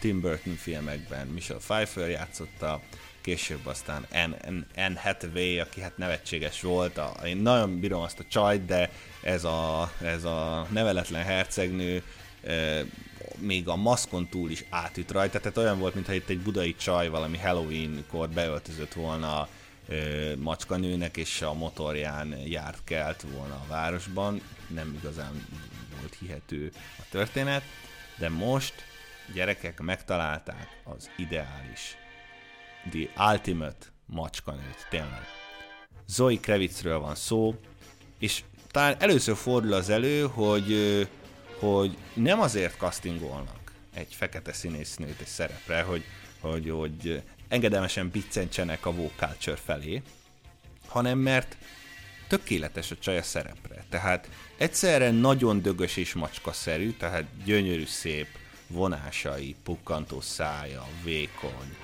Tim 0.00 0.20
Burton 0.20 0.54
filmekben 0.54 1.26
Michelle 1.26 1.60
Pfeiffer 1.60 2.08
játszotta, 2.08 2.80
később 3.24 3.66
aztán 3.66 4.06
Anne, 4.76 5.00
Hathaway, 5.00 5.58
aki 5.58 5.80
hát 5.80 5.96
nevetséges 5.96 6.60
volt, 6.60 6.98
a, 6.98 7.14
én 7.24 7.36
nagyon 7.36 7.80
bírom 7.80 8.02
azt 8.02 8.18
a 8.18 8.24
csajt, 8.28 8.64
de 8.64 8.90
ez 9.22 9.44
a, 9.44 9.92
ez 10.02 10.24
a 10.24 10.66
neveletlen 10.70 11.22
hercegnő 11.22 12.02
e, 12.44 12.84
még 13.38 13.68
a 13.68 13.76
maszkon 13.76 14.28
túl 14.28 14.50
is 14.50 14.64
átüt 14.70 15.10
rajta, 15.10 15.40
tehát 15.40 15.56
olyan 15.56 15.78
volt, 15.78 15.94
mintha 15.94 16.12
itt 16.12 16.28
egy 16.28 16.40
budai 16.40 16.74
csaj 16.74 17.08
valami 17.08 17.38
Halloween-kor 17.38 18.28
beöltözött 18.28 18.92
volna 18.92 19.48
macskanőnek, 20.38 21.16
és 21.16 21.42
a 21.42 21.52
motorján 21.52 22.36
járt 22.46 22.84
kelt 22.84 23.24
volna 23.36 23.54
a 23.54 23.66
városban. 23.68 24.40
Nem 24.68 24.96
igazán 24.98 25.46
volt 25.98 26.16
hihető 26.20 26.72
a 26.98 27.02
történet, 27.10 27.62
de 28.18 28.28
most 28.28 28.74
gyerekek 29.34 29.80
megtalálták 29.80 30.68
az 30.84 31.10
ideális, 31.16 31.96
the 32.90 33.32
ultimate 33.32 33.86
macskanőt, 34.06 34.86
tényleg. 34.90 35.26
Zoe 36.06 36.36
Krevitzről 36.40 36.98
van 36.98 37.14
szó, 37.14 37.54
és 38.18 38.42
talán 38.70 38.96
először 38.98 39.36
fordul 39.36 39.72
az 39.72 39.88
elő, 39.88 40.22
hogy, 40.22 41.08
hogy 41.58 41.96
nem 42.14 42.40
azért 42.40 42.78
castingolnak 42.78 43.72
egy 43.94 44.14
fekete 44.14 44.52
színésznőt 44.52 45.20
egy 45.20 45.26
szerepre, 45.26 45.82
hogy, 45.82 46.04
hogy, 46.40 46.70
hogy 46.70 47.22
engedelmesen 47.48 48.08
biccentsenek 48.08 48.86
a 48.86 48.94
culture 49.16 49.56
felé, 49.56 50.02
hanem 50.86 51.18
mert 51.18 51.56
tökéletes 52.28 52.90
a 52.90 52.96
csaj 52.98 53.18
a 53.18 53.22
szerepre. 53.22 53.84
Tehát 53.88 54.28
egyszerre 54.56 55.10
nagyon 55.10 55.62
dögös 55.62 55.96
és 55.96 56.14
macskaszerű, 56.14 56.92
tehát 56.92 57.24
gyönyörű 57.44 57.84
szép 57.84 58.26
vonásai, 58.66 59.56
pukkantó 59.62 60.20
szája, 60.20 60.86
vékony, 61.04 61.76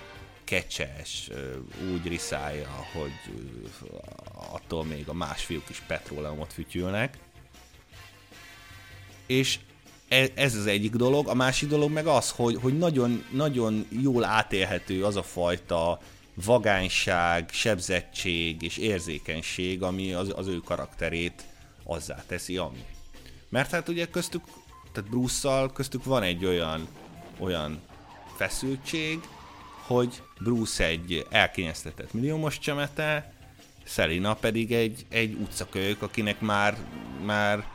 kecses, 0.51 1.31
úgy 1.93 2.07
riszálja, 2.07 2.87
hogy 2.93 3.13
attól 4.53 4.85
még 4.85 5.09
a 5.09 5.13
más 5.13 5.45
fiúk 5.45 5.69
is 5.69 5.83
petróleumot 5.87 6.53
fütyülnek. 6.53 7.19
És 9.27 9.59
E, 10.11 10.29
ez 10.35 10.55
az 10.55 10.67
egyik 10.67 10.95
dolog, 10.95 11.29
a 11.29 11.35
másik 11.35 11.69
dolog 11.69 11.91
meg 11.91 12.07
az, 12.07 12.31
hogy, 12.31 12.59
hogy 12.63 12.79
nagyon, 12.79 13.25
nagyon 13.33 13.87
jól 14.03 14.25
átélhető 14.25 15.05
az 15.05 15.17
a 15.17 15.23
fajta 15.23 16.01
vagányság, 16.35 17.49
sebzettség 17.53 18.63
és 18.63 18.77
érzékenység, 18.77 19.83
ami 19.83 20.13
az, 20.13 20.33
az 20.37 20.47
ő 20.47 20.57
karakterét 20.57 21.45
azzá 21.85 22.25
teszi, 22.27 22.57
ami. 22.57 22.85
Mert 23.49 23.71
hát 23.71 23.89
ugye 23.89 24.07
köztük, 24.07 24.45
tehát 24.93 25.11
bruce 25.11 25.71
köztük 25.75 26.05
van 26.05 26.23
egy 26.23 26.45
olyan, 26.45 26.89
olyan 27.39 27.81
feszültség, 28.37 29.21
hogy 29.94 30.22
Bruce 30.38 30.87
egy 30.87 31.26
elkényeztetett 31.31 32.12
milliómos 32.12 32.59
csemete, 32.59 33.33
Selina 33.85 34.35
pedig 34.35 34.72
egy, 34.72 35.07
egy 35.09 35.33
utcakölyök, 35.33 36.03
akinek 36.03 36.40
már, 36.40 36.76
már 37.24 37.66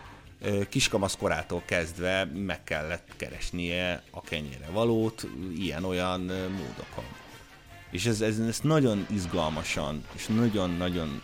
kiskamasz 0.70 1.18
korától 1.18 1.64
kezdve 1.66 2.26
meg 2.26 2.64
kellett 2.64 3.08
keresnie 3.16 4.04
a 4.12 4.22
kenyére 4.22 4.70
valót 4.72 5.28
ilyen-olyan 5.58 6.22
módokon. 6.50 7.06
És 7.92 8.06
ez, 8.06 8.22
ez, 8.22 8.40
ez 8.40 8.60
nagyon 8.60 9.06
izgalmasan 9.12 10.04
és 10.14 10.26
nagyon-nagyon 10.26 11.22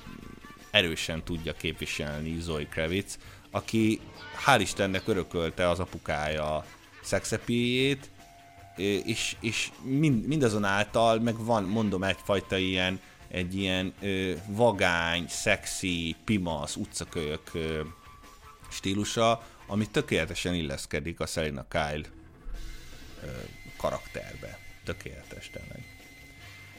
erősen 0.72 1.24
tudja 1.24 1.54
képviselni 1.54 2.40
Zoe 2.40 2.66
Kravitz, 2.66 3.18
aki 3.52 4.00
hál' 4.46 4.60
Istennek 4.60 5.08
örökölte 5.08 5.70
az 5.70 5.80
apukája 5.80 6.66
szexepiét, 7.02 8.10
és, 8.78 9.36
és 9.40 9.72
mind, 9.82 10.28
mindazonáltal 10.28 11.20
meg 11.20 11.46
van, 11.46 11.64
mondom, 11.64 12.04
egyfajta 12.04 12.58
ilyen, 12.58 13.00
egy 13.28 13.56
ilyen 13.56 13.94
ö, 14.02 14.34
vagány, 14.48 15.26
szexi, 15.28 16.16
pimasz, 16.26 16.76
utcakölyök 16.76 17.54
ö, 17.54 17.82
stílusa, 18.70 19.44
ami 19.68 19.88
tökéletesen 19.88 20.54
illeszkedik 20.54 21.20
a 21.20 21.26
Selina 21.26 21.66
Kyle 21.68 22.10
ö, 23.24 23.28
karakterbe. 23.78 24.60
Tökéletes 24.86 25.50
tényleg. 25.50 25.86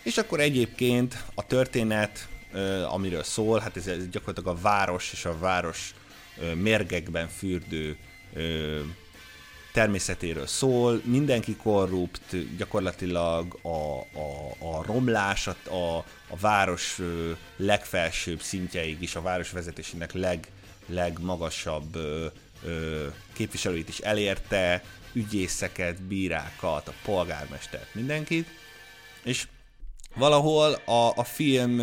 És 0.03 0.19
akkor 0.19 0.41
egyébként 0.41 1.25
a 1.35 1.47
történet, 1.47 2.29
ö, 2.53 2.83
amiről 2.83 3.23
szól, 3.23 3.59
hát 3.59 3.77
ez 3.77 4.09
gyakorlatilag 4.09 4.57
a 4.57 4.61
város 4.61 5.13
és 5.13 5.25
a 5.25 5.39
város 5.39 5.95
ö, 6.39 6.55
mérgekben 6.55 7.29
fürdő 7.29 7.97
ö, 8.33 8.81
természetéről 9.73 10.47
szól, 10.47 11.01
mindenki 11.05 11.57
korrupt, 11.57 12.57
gyakorlatilag 12.57 13.59
a, 13.63 13.69
a, 13.69 14.55
a 14.59 14.83
romlás, 14.83 15.47
a, 15.47 15.57
a, 15.75 16.05
város 16.41 17.01
legfelsőbb 17.57 18.41
szintjeig 18.41 19.03
is, 19.03 19.15
a 19.15 19.23
város 19.23 19.51
vezetésének 19.51 20.13
leg, 20.13 20.47
legmagasabb 20.87 21.95
ö, 21.97 22.27
ö, 22.65 23.07
képviselőit 23.33 23.89
is 23.89 23.99
elérte, 23.99 24.83
ügyészeket, 25.13 26.03
bírákat, 26.03 26.89
a 26.89 26.95
polgármestert, 27.05 27.95
mindenkit, 27.95 28.49
és 29.23 29.47
valahol 30.15 30.73
a, 30.73 31.13
a 31.17 31.25
film 31.25 31.81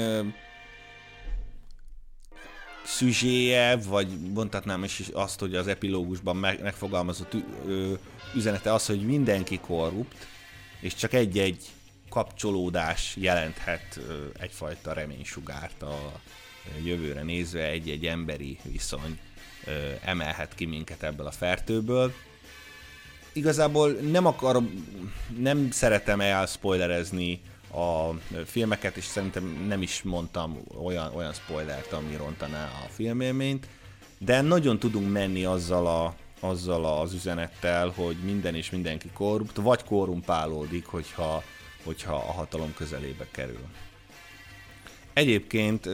szüzséje, 2.85 3.75
vagy 3.75 4.07
mondhatnám 4.33 4.83
is 4.83 5.01
azt, 5.13 5.39
hogy 5.39 5.55
az 5.55 5.67
epilógusban 5.67 6.35
megfogalmazott 6.35 7.35
üzenete 8.35 8.73
az, 8.73 8.85
hogy 8.85 9.05
mindenki 9.05 9.59
korrupt, 9.59 10.27
és 10.79 10.95
csak 10.95 11.13
egy-egy 11.13 11.65
kapcsolódás 12.09 13.15
jelenthet 13.15 13.99
egyfajta 14.39 14.93
reménysugárt 14.93 15.81
a 15.81 16.21
jövőre 16.83 17.21
nézve, 17.23 17.65
egy-egy 17.65 18.05
emberi 18.05 18.57
viszony 18.63 19.19
emelhet 20.03 20.55
ki 20.55 20.65
minket 20.65 21.03
ebből 21.03 21.25
a 21.25 21.31
fertőből. 21.31 22.13
Igazából 23.33 23.91
nem 23.91 24.25
akarom, 24.25 24.85
nem 25.37 25.71
szeretem 25.71 26.21
elspoilerezni 26.21 27.41
a 27.71 28.13
filmeket, 28.45 28.97
és 28.97 29.03
szerintem 29.03 29.65
nem 29.67 29.81
is 29.81 30.01
mondtam 30.03 30.59
olyan, 30.83 31.15
olyan 31.15 31.33
spoilert, 31.33 31.93
ami 31.93 32.15
rontaná 32.15 32.63
a 32.65 32.89
filmélményt, 32.89 33.67
de 34.17 34.41
nagyon 34.41 34.79
tudunk 34.79 35.11
menni 35.11 35.45
azzal, 35.45 35.87
a, 35.87 36.15
azzal 36.39 36.85
az 36.85 37.13
üzenettel, 37.13 37.89
hogy 37.89 38.15
minden 38.23 38.55
és 38.55 38.69
mindenki 38.69 39.09
korrupt, 39.13 39.55
vagy 39.55 39.83
korrumpálódik, 39.83 40.85
hogyha, 40.85 41.43
hogyha 41.83 42.15
a 42.15 42.31
hatalom 42.31 42.73
közelébe 42.73 43.27
kerül. 43.31 43.67
Egyébként 45.13 45.89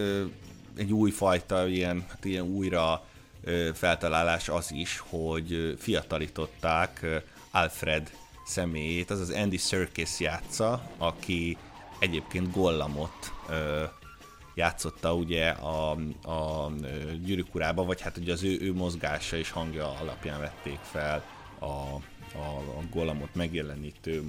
egy 0.77 0.91
új 0.91 1.11
fajta, 1.11 1.67
ilyen, 1.67 2.05
hát 2.09 2.25
ilyen 2.25 2.43
újra 2.43 3.05
feltalálás 3.73 4.49
az 4.49 4.71
is, 4.71 5.03
hogy 5.09 5.75
fiatalították 5.79 7.05
Alfred 7.51 8.11
személyét, 8.45 9.09
az 9.09 9.19
az 9.19 9.29
Andy 9.29 9.57
Serkis 9.57 10.19
játsza, 10.19 10.91
aki 10.97 11.57
egyébként 11.99 12.51
Gollamot 12.51 13.33
ö, 13.49 13.83
játszotta 14.55 15.13
ugye 15.13 15.49
a, 15.49 15.91
a 16.23 16.71
gyűrűk 17.23 17.53
vagy 17.75 18.01
hát 18.01 18.17
ugye 18.17 18.31
az 18.31 18.43
ő, 18.43 18.57
ő 18.61 18.73
mozgása 18.73 19.37
és 19.37 19.49
hangja 19.49 19.93
alapján 19.99 20.39
vették 20.39 20.79
fel 20.81 21.23
a, 21.59 21.65
a, 21.65 22.57
a 22.77 22.81
Gollamot 22.91 23.35
megjelenítő 23.35 24.23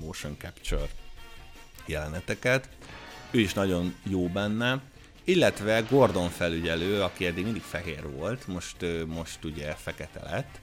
motion 0.00 0.36
capture 0.38 0.88
jeleneteket. 1.86 2.68
Ő 3.30 3.40
is 3.40 3.52
nagyon 3.52 3.94
jó 4.02 4.28
benne, 4.28 4.82
illetve 5.24 5.80
Gordon 5.80 6.28
felügyelő, 6.28 7.02
aki 7.02 7.26
eddig 7.26 7.44
mindig 7.44 7.62
fehér 7.62 8.10
volt, 8.10 8.46
most, 8.46 8.76
most 9.06 9.44
ugye 9.44 9.74
fekete 9.74 10.20
lett, 10.22 10.60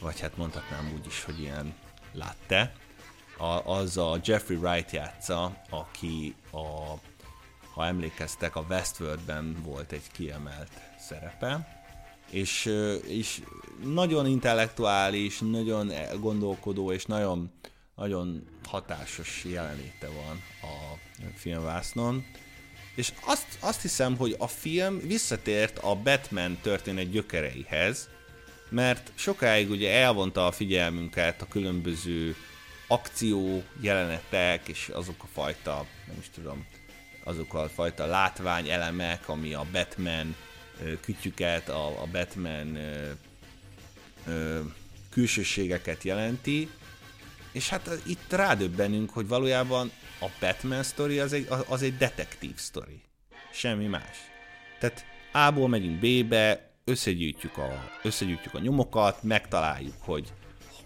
vagy 0.00 0.20
hát 0.20 0.36
mondhatnám 0.36 0.92
úgy 0.94 1.06
is, 1.06 1.24
hogy 1.24 1.40
ilyen 1.40 1.74
látte, 2.16 2.72
a, 3.38 3.72
az 3.72 3.96
a 3.96 4.20
Jeffrey 4.24 4.56
Wright 4.56 4.90
játsza, 4.90 5.62
aki 5.70 6.34
a, 6.50 6.94
ha 7.74 7.86
emlékeztek, 7.86 8.56
a 8.56 8.64
Westworldben 8.68 9.56
volt 9.62 9.92
egy 9.92 10.10
kiemelt 10.12 10.70
szerepe, 10.98 11.74
és, 12.30 12.72
és 13.06 13.42
nagyon 13.84 14.26
intellektuális, 14.26 15.38
nagyon 15.38 15.92
gondolkodó, 16.20 16.92
és 16.92 17.04
nagyon, 17.04 17.52
nagyon 17.94 18.46
hatásos 18.68 19.44
jelenléte 19.44 20.06
van 20.06 20.42
a 20.62 20.98
filmvásznon. 21.34 22.24
És 22.94 23.12
azt, 23.24 23.58
azt 23.60 23.82
hiszem, 23.82 24.16
hogy 24.16 24.34
a 24.38 24.46
film 24.46 25.00
visszatért 25.00 25.78
a 25.78 25.94
Batman 25.94 26.58
történet 26.62 27.10
gyökereihez, 27.10 28.08
mert 28.68 29.12
sokáig 29.14 29.70
ugye 29.70 29.92
elvonta 29.92 30.46
a 30.46 30.52
figyelmünket 30.52 31.42
a 31.42 31.48
különböző 31.48 32.36
akció 32.86 33.62
jelenetek, 33.80 34.68
és 34.68 34.88
azok 34.88 35.22
a 35.22 35.28
fajta, 35.32 35.86
nem 36.06 36.16
is 36.20 36.30
tudom, 36.34 36.66
azok 37.24 37.54
a 37.54 37.68
fajta 37.68 38.06
látvány 38.06 38.68
elemek, 38.68 39.28
ami 39.28 39.54
a 39.54 39.66
Batman 39.72 40.36
kütyüket, 41.00 41.68
a, 41.68 42.02
a 42.02 42.06
Batman 42.12 42.76
ö, 42.76 43.10
ö, 44.26 44.60
külsőségeket 45.10 46.02
jelenti, 46.02 46.70
és 47.52 47.68
hát 47.68 47.90
itt 48.06 48.32
rádöbbenünk, 48.32 49.10
hogy 49.10 49.28
valójában 49.28 49.90
a 50.20 50.26
Batman 50.40 50.82
sztori 50.82 51.18
az 51.18 51.32
egy, 51.32 51.48
az 51.68 51.82
egy 51.82 51.96
detektív 51.96 52.56
sztori. 52.56 53.00
Semmi 53.52 53.86
más. 53.86 54.16
Tehát 54.78 55.04
A-ból 55.32 55.68
megyünk 55.68 55.98
B-be, 55.98 56.65
összegyűjtjük 56.90 57.58
a, 57.58 57.90
összegyűjtjük 58.02 58.54
a 58.54 58.58
nyomokat, 58.58 59.22
megtaláljuk, 59.22 59.94
hogy 59.98 60.32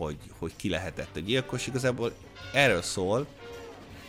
hogy, 0.00 0.16
hogy 0.38 0.52
ki 0.56 0.68
lehetett 0.68 1.16
a 1.16 1.20
gyilkos, 1.20 1.66
igazából 1.66 2.12
erről 2.52 2.82
szól, 2.82 3.26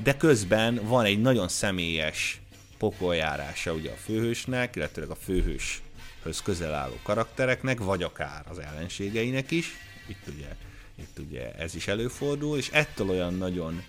de 0.03 0.17
közben 0.17 0.79
van 0.83 1.05
egy 1.05 1.21
nagyon 1.21 1.47
személyes 1.47 2.41
pokoljárása 2.77 3.73
ugye 3.73 3.91
a 3.91 3.95
főhősnek, 3.95 4.75
illetve 4.75 5.05
a 5.09 5.15
főhőshöz 5.15 6.41
közel 6.43 6.73
álló 6.73 6.99
karaktereknek, 7.03 7.79
vagy 7.79 8.03
akár 8.03 8.45
az 8.49 8.59
ellenségeinek 8.59 9.51
is. 9.51 9.73
Itt 10.07 10.27
ugye, 10.35 10.55
itt 10.95 11.19
ugye 11.19 11.53
ez 11.55 11.75
is 11.75 11.87
előfordul, 11.87 12.57
és 12.57 12.69
ettől 12.69 13.09
olyan 13.09 13.33
nagyon 13.33 13.83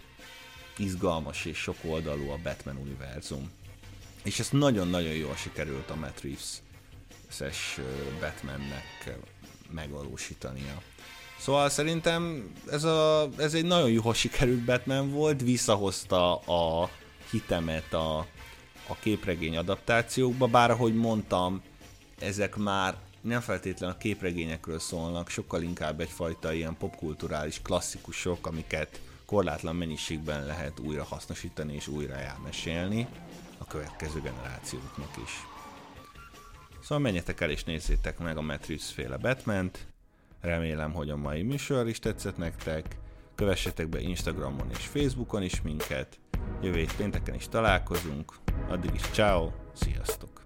izgalmas 0.77 1.45
és 1.45 1.59
sok 1.59 1.77
oldalú 1.85 2.29
a 2.29 2.39
Batman 2.43 2.77
univerzum. 2.77 3.51
És 4.25 4.39
ezt 4.39 4.53
nagyon-nagyon 4.53 5.15
jól 5.15 5.37
sikerült 5.37 5.91
a 5.91 5.95
Matt 5.95 6.21
Reeves-es 7.39 7.81
Batmannek 8.21 9.19
megvalósítania. 9.71 10.83
Szóval 11.39 11.69
szerintem 11.69 12.53
ez, 12.71 12.85
a, 12.85 13.29
ez 13.37 13.55
egy 13.55 13.65
nagyon 13.65 13.91
jó 13.91 14.13
sikerült 14.13 14.65
Batman 14.65 15.11
volt, 15.11 15.41
visszahozta 15.41 16.37
a 16.37 16.91
hitemet 17.31 17.93
a, 17.93 18.19
a 18.87 18.95
képregény 19.01 19.57
adaptációkba, 19.57 20.47
bár 20.47 20.71
ahogy 20.71 20.95
mondtam, 20.95 21.63
ezek 22.19 22.57
már 22.57 22.97
nem 23.21 23.41
feltétlenül 23.41 23.95
a 23.95 23.99
képregényekről 23.99 24.79
szólnak, 24.79 25.29
sokkal 25.29 25.63
inkább 25.63 26.01
egyfajta 26.01 26.53
ilyen 26.53 26.77
popkulturális 26.77 27.61
klasszikusok, 27.63 28.47
amiket 28.47 29.01
korlátlan 29.27 29.77
mennyiségben 29.77 30.47
lehet 30.47 30.79
újra 30.79 31.05
hasznosítani 31.05 31.75
és 31.75 31.89
újra 31.89 32.15
elmesélni 32.15 33.07
a 33.59 33.65
következő 33.65 34.21
generációknak 34.21 35.17
is. 35.25 35.52
Szóval 36.83 36.99
menjetek 36.99 37.41
el 37.41 37.51
és 37.51 37.65
nézzétek 37.65 38.19
meg 38.19 38.37
a 38.37 38.43
Matrix 38.43 38.91
féle 38.91 39.17
Batman-t, 39.17 39.87
Remélem, 40.43 40.93
hogy 40.93 41.11
a 41.11 41.17
mai 41.17 41.43
műsor 41.43 41.89
is 41.89 41.99
tetszett 41.99 42.37
nektek. 42.37 42.97
Kövessetek 43.35 43.89
be 43.89 44.01
Instagramon 44.01 44.71
és 44.71 44.87
Facebookon 44.87 45.43
is 45.43 45.63
minket. 45.63 46.19
Jövő 46.63 46.87
pénteken 46.97 47.35
is 47.35 47.49
találkozunk. 47.49 48.33
Addig 48.69 48.95
is 48.95 49.03
ciao, 49.03 49.51
sziasztok! 49.73 50.42